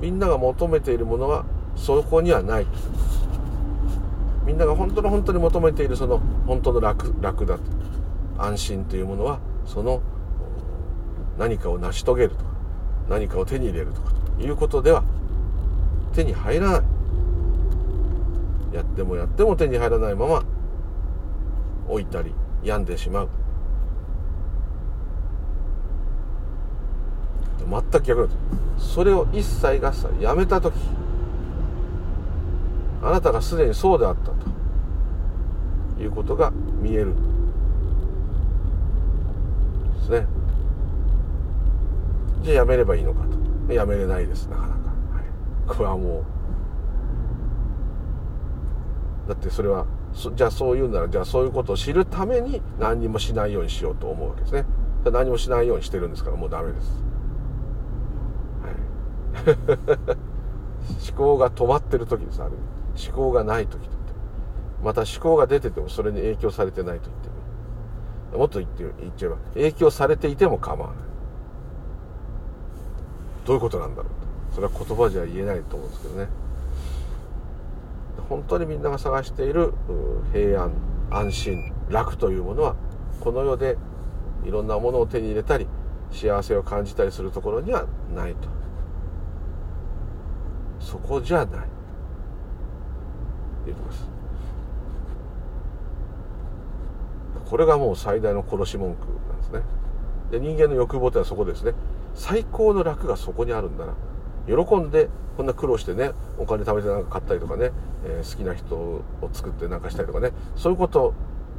[0.00, 2.66] みんなが求めているものはそこにはない。
[4.44, 7.62] みんなが本当の本当に求めているその本当の楽楽だと
[8.38, 10.00] 安心というものはその
[11.38, 12.44] 何かを成し遂げるとか
[13.10, 15.04] 何かを手に入れるとかということでは
[16.14, 16.97] 手に入らない。
[18.72, 20.44] やってもやっても手に入らないまま
[21.88, 23.28] 置いたり病んでしまう。
[27.70, 28.34] 全く逆だと。
[28.78, 30.74] それを一切合切やめた時
[33.02, 34.34] あなたがすでにそうであったと
[36.00, 36.50] いうことが
[36.80, 37.14] 見える。
[39.98, 40.26] ですね。
[42.42, 43.24] じゃあやめればいいのか
[43.66, 43.74] と。
[43.74, 45.24] やめれないですなかなか、はい、
[45.66, 46.37] これはもう
[49.28, 49.86] だってそれは
[50.34, 54.64] じゃあそう言うならじゃあそういうことを知るために何にもしないようにしようと思うわけですね。
[55.04, 57.02] 何もしないようにしてるんですからもうダメです、
[59.44, 59.56] はい、
[61.08, 62.52] 思考が止まってる時ですある
[63.06, 63.96] 思考がない時と
[64.82, 67.28] また思考が出ててもそれに影響されてないと言って
[68.32, 70.96] ももっと言って言っちゃえば影響されていても構わない。
[73.46, 76.28] どういうことなんだろうとそれは言葉じゃ言えないと思うんですけどね。
[78.28, 79.72] 本当にみんなが探している
[80.32, 80.72] 平安
[81.10, 82.76] 安心楽というものは
[83.20, 83.76] この世で
[84.44, 85.66] いろんなものを手に入れたり
[86.12, 88.48] 幸せを感じたりするところにはないと。
[90.80, 91.46] そこじゃない。
[91.48, 91.50] っ
[93.64, 94.08] ていうとこです。
[97.50, 99.62] これがもう最大の殺し文句なんですね。
[100.30, 101.72] で人間の欲望ってのはそこですね。
[102.14, 103.94] 最高の楽がそこにあるんだな。
[104.48, 107.70] 喜んでこんな苦労してねお金貯めてなんか買ったりとかね、
[108.04, 111.14] えー、好きな人を作ってなんかしたりとかねそういうこと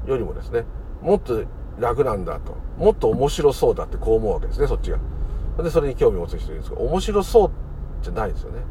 [0.08, 0.66] よりもですね
[1.02, 1.44] もっと
[1.80, 5.00] 楽なんだともっと面白そうだってこう思うわけですねそっちが。
[5.64, 7.52] でそれに興味を持つ人いるんですけど面白そう
[8.02, 8.62] じゃないですよね。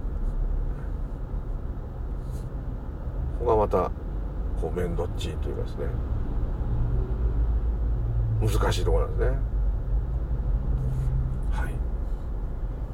[3.39, 3.91] ここがまた
[4.61, 5.87] こう面倒っちいというかですね
[8.41, 9.39] 難しいところなんですね。
[11.51, 11.75] はい。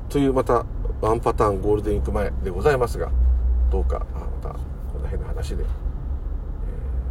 [0.09, 0.65] というまた
[1.05, 3.11] ワンパターンゴールデンウィーク前でございますが
[3.71, 4.55] どうかまた
[4.91, 5.67] こんな変な話で、え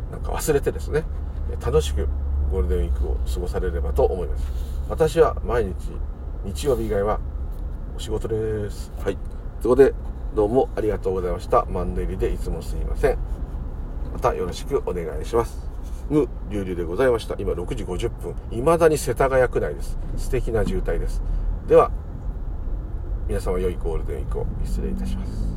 [0.10, 1.04] ー、なんか忘れてですね
[1.64, 2.10] 楽しく
[2.52, 4.52] ゴールデンウィークを過ごされればと思います。
[4.89, 5.74] 私は毎日
[6.44, 7.20] 日曜日以外は
[7.96, 8.91] お仕事です。
[9.04, 9.18] はい。
[9.62, 9.94] ということで
[10.36, 11.66] どうもありがとうございました。
[11.66, 13.18] マンネリでいつもすいません。
[14.12, 15.70] またよろしくお願いします。
[16.10, 17.36] 無流々でございました。
[17.38, 18.36] 今6時50分。
[18.52, 19.98] 未だに世田谷区内です。
[20.18, 21.22] 素敵な渋滞です。
[21.68, 21.91] では
[23.28, 25.53] 皆様良いゴールデンウィークを失礼いたします。